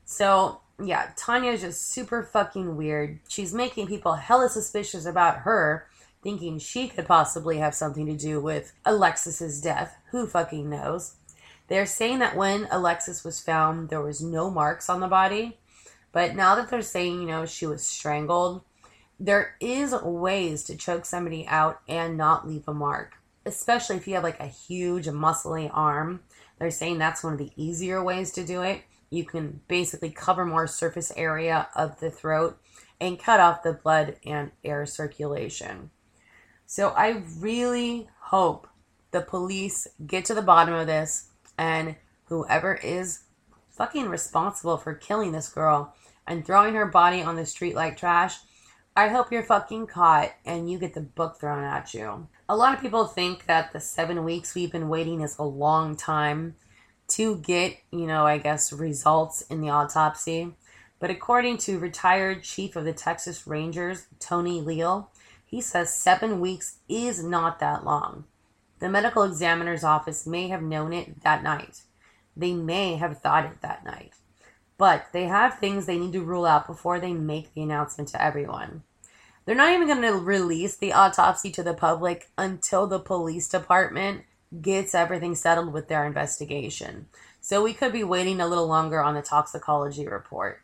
So, 0.05 0.61
yeah, 0.81 1.09
Tanya's 1.17 1.61
just 1.61 1.89
super 1.89 2.23
fucking 2.23 2.77
weird. 2.77 3.19
She's 3.27 3.53
making 3.53 3.87
people 3.87 4.13
hella 4.13 4.49
suspicious 4.49 5.05
about 5.05 5.39
her 5.39 5.87
thinking 6.27 6.59
she 6.59 6.89
could 6.89 7.05
possibly 7.05 7.59
have 7.59 7.73
something 7.73 8.05
to 8.05 8.13
do 8.13 8.41
with 8.41 8.73
Alexis's 8.83 9.61
death. 9.61 9.95
Who 10.11 10.27
fucking 10.27 10.69
knows? 10.69 11.15
They're 11.69 11.85
saying 11.85 12.19
that 12.19 12.35
when 12.35 12.67
Alexis 12.69 13.23
was 13.23 13.39
found, 13.39 13.87
there 13.87 14.01
was 14.01 14.19
no 14.19 14.51
marks 14.51 14.89
on 14.89 14.99
the 14.99 15.07
body. 15.07 15.57
But 16.11 16.35
now 16.35 16.53
that 16.55 16.69
they're 16.69 16.81
saying, 16.81 17.21
you 17.21 17.27
know, 17.27 17.45
she 17.45 17.65
was 17.65 17.87
strangled, 17.87 18.63
there 19.17 19.55
is 19.61 19.95
ways 20.03 20.63
to 20.63 20.75
choke 20.75 21.05
somebody 21.05 21.47
out 21.47 21.79
and 21.87 22.17
not 22.17 22.45
leave 22.45 22.67
a 22.67 22.73
mark, 22.73 23.13
especially 23.45 23.95
if 23.95 24.05
you 24.05 24.15
have 24.15 24.23
like 24.23 24.41
a 24.41 24.47
huge 24.47 25.05
muscly 25.05 25.71
arm. 25.73 26.19
They're 26.59 26.71
saying 26.71 26.97
that's 26.97 27.23
one 27.23 27.31
of 27.31 27.39
the 27.39 27.53
easier 27.55 28.03
ways 28.03 28.33
to 28.33 28.45
do 28.45 28.63
it. 28.63 28.81
You 29.09 29.23
can 29.23 29.61
basically 29.69 30.09
cover 30.09 30.45
more 30.45 30.67
surface 30.67 31.13
area 31.15 31.69
of 31.73 32.01
the 32.01 32.11
throat 32.11 32.59
and 32.99 33.17
cut 33.17 33.39
off 33.39 33.63
the 33.63 33.71
blood 33.71 34.17
and 34.25 34.51
air 34.65 34.85
circulation. 34.85 35.91
So 36.69 36.89
I 36.89 37.23
really 37.39 38.09
hope 38.19 38.67
the 39.11 39.21
police 39.21 39.87
get 40.05 40.25
to 40.25 40.33
the 40.33 40.41
bottom 40.41 40.73
of 40.73 40.85
this 40.85 41.29
and 41.57 41.95
whoever 42.25 42.75
is 42.75 43.21
fucking 43.69 44.09
responsible 44.09 44.75
for 44.75 44.93
killing 44.93 45.31
this 45.31 45.47
girl 45.47 45.95
and 46.27 46.45
throwing 46.45 46.73
her 46.73 46.85
body 46.85 47.21
on 47.21 47.37
the 47.37 47.45
street 47.45 47.73
like 47.73 47.95
trash, 47.95 48.35
I 48.97 49.07
hope 49.07 49.31
you're 49.31 49.43
fucking 49.43 49.87
caught 49.87 50.33
and 50.45 50.69
you 50.69 50.77
get 50.77 50.93
the 50.93 50.99
book 50.99 51.39
thrown 51.39 51.63
at 51.63 51.93
you. 51.93 52.27
A 52.49 52.57
lot 52.57 52.73
of 52.73 52.81
people 52.81 53.05
think 53.05 53.45
that 53.45 53.71
the 53.71 53.79
seven 53.79 54.25
weeks 54.25 54.53
we've 54.53 54.71
been 54.71 54.89
waiting 54.89 55.21
is 55.21 55.37
a 55.37 55.43
long 55.43 55.95
time 55.95 56.55
to 57.09 57.37
get, 57.37 57.77
you 57.91 58.07
know, 58.07 58.25
I 58.25 58.39
guess, 58.39 58.73
results 58.73 59.41
in 59.43 59.61
the 59.61 59.69
autopsy. 59.69 60.53
But 60.99 61.11
according 61.11 61.59
to 61.59 61.79
retired 61.79 62.43
chief 62.43 62.75
of 62.75 62.83
the 62.83 62.91
Texas 62.91 63.47
Rangers, 63.47 64.07
Tony 64.19 64.59
Leal, 64.59 65.11
he 65.47 65.61
says 65.61 65.95
seven 65.95 66.41
weeks 66.41 66.79
is 66.89 67.23
not 67.23 67.59
that 67.59 67.85
long. 67.85 68.25
The 68.79 68.89
medical 68.89 69.23
examiner's 69.23 69.83
office 69.83 70.27
may 70.27 70.49
have 70.49 70.61
known 70.61 70.91
it 70.91 71.23
that 71.23 71.41
night. 71.41 71.81
They 72.35 72.53
may 72.53 72.95
have 72.95 73.19
thought 73.19 73.45
it 73.45 73.61
that 73.61 73.85
night. 73.85 74.11
But 74.77 75.07
they 75.13 75.23
have 75.23 75.57
things 75.57 75.85
they 75.85 75.97
need 75.97 76.13
to 76.13 76.21
rule 76.21 76.45
out 76.45 76.67
before 76.67 76.99
they 76.99 77.13
make 77.13 77.53
the 77.53 77.63
announcement 77.63 78.09
to 78.09 78.21
everyone. 78.21 78.83
They're 79.45 79.55
not 79.55 79.73
even 79.73 79.87
going 79.87 80.01
to 80.01 80.13
release 80.13 80.75
the 80.75 80.91
autopsy 80.91 81.49
to 81.51 81.63
the 81.63 81.73
public 81.73 82.29
until 82.37 82.85
the 82.85 82.99
police 82.99 83.47
department 83.47 84.25
gets 84.61 84.93
everything 84.93 85.33
settled 85.33 85.71
with 85.71 85.87
their 85.87 86.05
investigation. 86.05 87.07
So 87.39 87.63
we 87.63 87.73
could 87.73 87.93
be 87.93 88.03
waiting 88.03 88.41
a 88.41 88.47
little 88.47 88.67
longer 88.67 89.01
on 89.01 89.15
the 89.15 89.21
toxicology 89.21 90.05
report. 90.05 90.61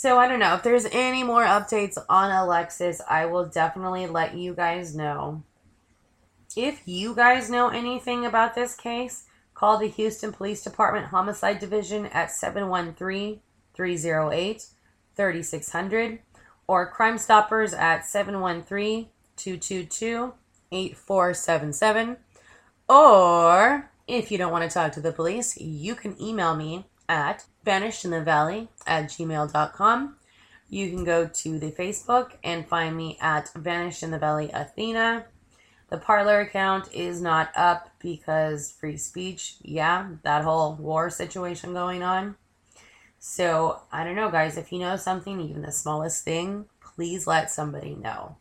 So 0.00 0.16
I 0.16 0.28
don't 0.28 0.38
know 0.38 0.54
if 0.54 0.62
there's 0.62 0.86
any 0.92 1.24
more 1.24 1.42
updates 1.42 1.98
on 2.08 2.30
Alexis. 2.30 3.00
I 3.10 3.26
will 3.26 3.46
definitely 3.46 4.06
let 4.06 4.36
you 4.36 4.54
guys 4.54 4.94
know. 4.94 5.42
If 6.56 6.82
you 6.86 7.16
guys 7.16 7.50
know 7.50 7.70
anything 7.70 8.24
about 8.24 8.54
this 8.54 8.76
case, 8.76 9.24
call 9.54 9.76
the 9.76 9.88
Houston 9.88 10.32
Police 10.32 10.62
Department 10.62 11.06
Homicide 11.06 11.58
Division 11.58 12.06
at 12.06 12.30
713 12.30 13.40
308 13.74 14.66
3600 15.16 16.18
or 16.68 16.86
Crime 16.88 17.18
Stoppers 17.18 17.74
at 17.74 18.06
713 18.06 19.08
222 19.34 20.32
8477. 20.70 22.18
Or 22.88 23.90
if 24.06 24.30
you 24.30 24.38
don't 24.38 24.52
want 24.52 24.62
to 24.62 24.72
talk 24.72 24.92
to 24.92 25.00
the 25.00 25.10
police, 25.10 25.60
you 25.60 25.96
can 25.96 26.14
email 26.22 26.54
me 26.54 26.86
at 27.08 27.44
vanishedinthevalley 27.64 28.68
at 28.86 29.04
gmail.com. 29.04 30.16
You 30.70 30.90
can 30.90 31.04
go 31.04 31.26
to 31.26 31.58
the 31.58 31.72
Facebook 31.72 32.32
and 32.44 32.68
find 32.68 32.96
me 32.96 33.16
at 33.20 33.50
Vanished 33.54 34.02
in 34.02 34.10
the 34.10 34.18
Valley 34.18 34.50
Athena. 34.52 35.24
The 35.88 35.96
Parler 35.96 36.40
account 36.40 36.92
is 36.92 37.22
not 37.22 37.50
up 37.56 37.88
because 37.98 38.72
free 38.72 38.98
speech, 38.98 39.56
yeah, 39.62 40.10
that 40.22 40.44
whole 40.44 40.74
war 40.74 41.08
situation 41.08 41.72
going 41.72 42.02
on. 42.02 42.36
So, 43.18 43.80
I 43.90 44.04
don't 44.04 44.14
know, 44.14 44.30
guys. 44.30 44.58
If 44.58 44.70
you 44.70 44.78
know 44.78 44.96
something, 44.96 45.40
even 45.40 45.62
the 45.62 45.72
smallest 45.72 46.24
thing, 46.24 46.66
please 46.80 47.26
let 47.26 47.50
somebody 47.50 47.94
know. 47.94 48.36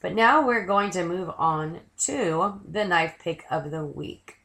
But 0.00 0.14
now 0.14 0.46
we're 0.46 0.66
going 0.66 0.90
to 0.92 1.04
move 1.04 1.30
on 1.36 1.80
to 2.00 2.60
the 2.70 2.84
knife 2.84 3.16
pick 3.18 3.44
of 3.50 3.70
the 3.70 3.84
week. 3.84 4.36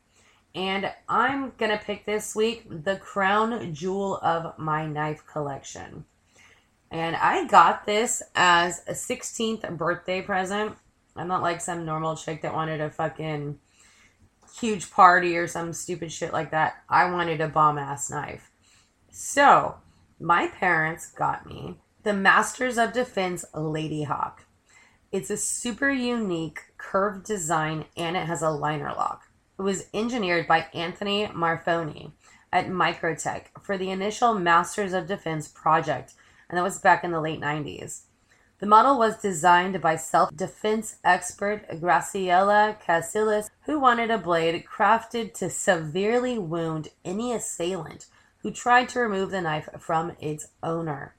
And 0.55 0.91
I'm 1.07 1.53
going 1.57 1.71
to 1.71 1.83
pick 1.83 2.05
this 2.05 2.35
week 2.35 2.65
the 2.69 2.97
crown 2.97 3.73
jewel 3.73 4.17
of 4.17 4.57
my 4.57 4.85
knife 4.85 5.23
collection. 5.25 6.05
And 6.91 7.15
I 7.15 7.45
got 7.45 7.85
this 7.85 8.23
as 8.35 8.81
a 8.87 8.93
16th 8.93 9.77
birthday 9.77 10.21
present. 10.21 10.75
I'm 11.15 11.27
not 11.27 11.43
like 11.43 11.61
some 11.61 11.85
normal 11.85 12.15
chick 12.15 12.41
that 12.41 12.53
wanted 12.53 12.81
a 12.81 12.89
fucking 12.89 13.59
huge 14.59 14.89
party 14.89 15.37
or 15.37 15.47
some 15.47 15.73
stupid 15.73 16.11
shit 16.11 16.33
like 16.33 16.51
that. 16.51 16.83
I 16.89 17.11
wanted 17.11 17.41
a 17.41 17.47
bomb 17.47 17.77
ass 17.77 18.09
knife. 18.09 18.49
So, 19.11 19.75
my 20.19 20.47
parents 20.47 21.11
got 21.11 21.45
me 21.45 21.75
the 22.03 22.13
Masters 22.13 22.77
of 22.77 22.93
Defense 22.93 23.45
Lady 23.53 24.03
Hawk. 24.03 24.45
It's 25.11 25.29
a 25.29 25.37
super 25.37 25.89
unique 25.89 26.59
curved 26.77 27.25
design 27.25 27.85
and 27.97 28.15
it 28.15 28.25
has 28.25 28.41
a 28.41 28.49
liner 28.49 28.93
lock. 28.95 29.28
It 29.59 29.63
was 29.63 29.87
engineered 29.93 30.47
by 30.47 30.67
Anthony 30.73 31.27
Marfione 31.27 32.13
at 32.49 32.69
Microtech 32.69 33.47
for 33.61 33.77
the 33.77 33.91
initial 33.91 34.33
Masters 34.33 34.93
of 34.93 35.05
Defense 35.05 35.49
project, 35.49 36.13
and 36.49 36.57
that 36.57 36.63
was 36.63 36.79
back 36.79 37.03
in 37.03 37.11
the 37.11 37.19
late 37.19 37.41
90s. 37.41 38.03
The 38.59 38.65
model 38.65 38.97
was 38.97 39.21
designed 39.21 39.81
by 39.81 39.97
self 39.97 40.33
defense 40.33 40.95
expert 41.03 41.67
Graciela 41.71 42.81
Casillas, 42.81 43.49
who 43.65 43.81
wanted 43.81 44.09
a 44.09 44.17
blade 44.17 44.63
crafted 44.65 45.33
to 45.35 45.49
severely 45.49 46.37
wound 46.37 46.87
any 47.03 47.33
assailant 47.33 48.05
who 48.43 48.51
tried 48.51 48.87
to 48.89 49.01
remove 49.01 49.31
the 49.31 49.41
knife 49.41 49.67
from 49.77 50.15
its 50.21 50.47
owner. 50.63 51.15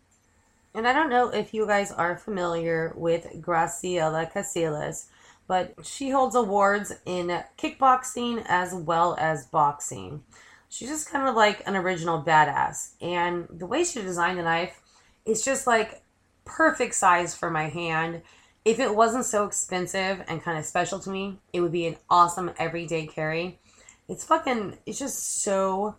And 0.75 0.89
I 0.89 0.95
don't 0.95 1.11
know 1.11 1.29
if 1.29 1.53
you 1.53 1.67
guys 1.67 1.93
are 1.93 2.17
familiar 2.17 2.95
with 2.97 3.43
Graciela 3.43 4.33
Casillas, 4.33 5.09
but 5.51 5.75
she 5.83 6.11
holds 6.11 6.37
awards 6.37 6.93
in 7.05 7.27
kickboxing 7.59 8.41
as 8.47 8.73
well 8.73 9.17
as 9.19 9.47
boxing. 9.47 10.23
She's 10.69 10.89
just 10.89 11.11
kind 11.11 11.29
of 11.29 11.35
like 11.35 11.67
an 11.67 11.75
original 11.75 12.23
badass. 12.23 12.91
And 13.01 13.49
the 13.51 13.67
way 13.67 13.83
she 13.83 14.01
designed 14.01 14.39
the 14.39 14.45
knife 14.45 14.81
it's 15.27 15.45
just 15.45 15.67
like 15.67 16.03
perfect 16.45 16.95
size 16.95 17.35
for 17.35 17.51
my 17.51 17.69
hand. 17.69 18.23
If 18.65 18.79
it 18.79 18.95
wasn't 18.95 19.25
so 19.25 19.45
expensive 19.45 20.23
and 20.29 20.41
kind 20.41 20.57
of 20.57 20.65
special 20.65 21.01
to 21.01 21.11
me, 21.11 21.41
it 21.53 21.61
would 21.61 21.73
be 21.73 21.89
an 21.89 21.97
awesome 22.09 22.53
everyday 22.57 23.09
carry. 23.09 23.59
It's 24.07 24.25
fucking, 24.25 24.79
it's 24.87 25.01
just 25.01 25.43
so 25.43 25.97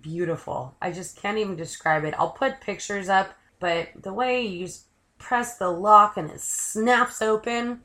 beautiful. 0.00 0.74
I 0.80 0.90
just 0.90 1.20
can't 1.20 1.36
even 1.36 1.54
describe 1.54 2.04
it. 2.04 2.14
I'll 2.18 2.30
put 2.30 2.62
pictures 2.62 3.10
up, 3.10 3.34
but 3.60 3.88
the 4.00 4.14
way 4.14 4.46
you 4.46 4.64
just 4.64 4.86
press 5.18 5.58
the 5.58 5.68
lock 5.68 6.16
and 6.16 6.30
it 6.30 6.40
snaps 6.40 7.20
open, 7.20 7.82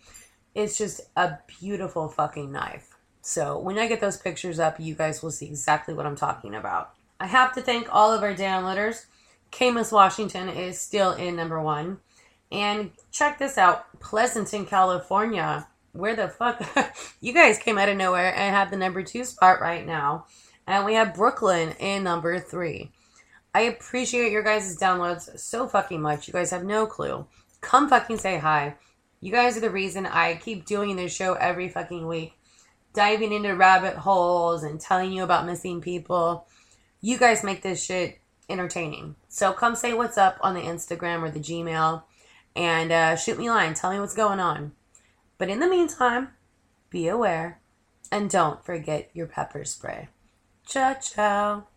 it's 0.53 0.77
just 0.77 1.01
a 1.15 1.37
beautiful 1.59 2.07
fucking 2.07 2.51
knife. 2.51 2.95
So 3.21 3.59
when 3.59 3.77
I 3.77 3.87
get 3.87 4.01
those 4.01 4.17
pictures 4.17 4.59
up, 4.59 4.79
you 4.79 4.95
guys 4.95 5.21
will 5.21 5.31
see 5.31 5.45
exactly 5.45 5.93
what 5.93 6.05
I'm 6.05 6.15
talking 6.15 6.55
about. 6.55 6.93
I 7.19 7.27
have 7.27 7.53
to 7.53 7.61
thank 7.61 7.87
all 7.93 8.11
of 8.11 8.23
our 8.23 8.33
downloaders. 8.33 9.05
Camas, 9.51 9.91
Washington 9.91 10.49
is 10.49 10.79
still 10.79 11.11
in 11.13 11.35
number 11.35 11.61
one. 11.61 11.99
And 12.51 12.91
check 13.11 13.37
this 13.37 13.57
out 13.57 13.99
Pleasanton, 13.99 14.65
California. 14.65 15.67
Where 15.93 16.15
the 16.15 16.27
fuck? 16.27 16.61
you 17.21 17.33
guys 17.33 17.59
came 17.59 17.77
out 17.77 17.89
of 17.89 17.97
nowhere 17.97 18.33
and 18.35 18.55
have 18.55 18.71
the 18.71 18.77
number 18.77 19.03
two 19.03 19.23
spot 19.23 19.61
right 19.61 19.85
now. 19.85 20.25
And 20.65 20.85
we 20.85 20.95
have 20.95 21.13
Brooklyn 21.13 21.75
in 21.79 22.03
number 22.03 22.39
three. 22.39 22.91
I 23.53 23.61
appreciate 23.61 24.31
your 24.31 24.43
guys' 24.43 24.77
downloads 24.77 25.37
so 25.39 25.67
fucking 25.67 26.01
much. 26.01 26.27
You 26.27 26.33
guys 26.33 26.51
have 26.51 26.63
no 26.63 26.85
clue. 26.85 27.27
Come 27.59 27.89
fucking 27.89 28.17
say 28.17 28.37
hi. 28.37 28.75
You 29.21 29.31
guys 29.31 29.55
are 29.55 29.61
the 29.61 29.69
reason 29.69 30.07
I 30.07 30.35
keep 30.35 30.65
doing 30.65 30.95
this 30.95 31.13
show 31.13 31.35
every 31.35 31.69
fucking 31.69 32.07
week. 32.07 32.33
Diving 32.93 33.31
into 33.31 33.55
rabbit 33.55 33.95
holes 33.95 34.63
and 34.63 34.81
telling 34.81 35.13
you 35.13 35.23
about 35.23 35.45
missing 35.45 35.79
people. 35.79 36.47
You 37.01 37.17
guys 37.17 37.43
make 37.43 37.61
this 37.61 37.83
shit 37.83 38.19
entertaining. 38.49 39.15
So 39.29 39.53
come 39.53 39.75
say 39.75 39.93
what's 39.93 40.17
up 40.17 40.37
on 40.41 40.55
the 40.55 40.61
Instagram 40.61 41.21
or 41.21 41.29
the 41.29 41.39
Gmail 41.39 42.03
and 42.55 42.91
uh, 42.91 43.15
shoot 43.15 43.37
me 43.37 43.47
a 43.47 43.51
line. 43.51 43.75
Tell 43.75 43.91
me 43.91 43.99
what's 43.99 44.15
going 44.15 44.39
on. 44.39 44.71
But 45.37 45.49
in 45.49 45.59
the 45.59 45.69
meantime, 45.69 46.29
be 46.89 47.07
aware 47.07 47.61
and 48.11 48.29
don't 48.29 48.65
forget 48.65 49.09
your 49.13 49.27
pepper 49.27 49.63
spray. 49.65 50.09
Ciao, 50.65 50.95
ciao. 50.95 51.70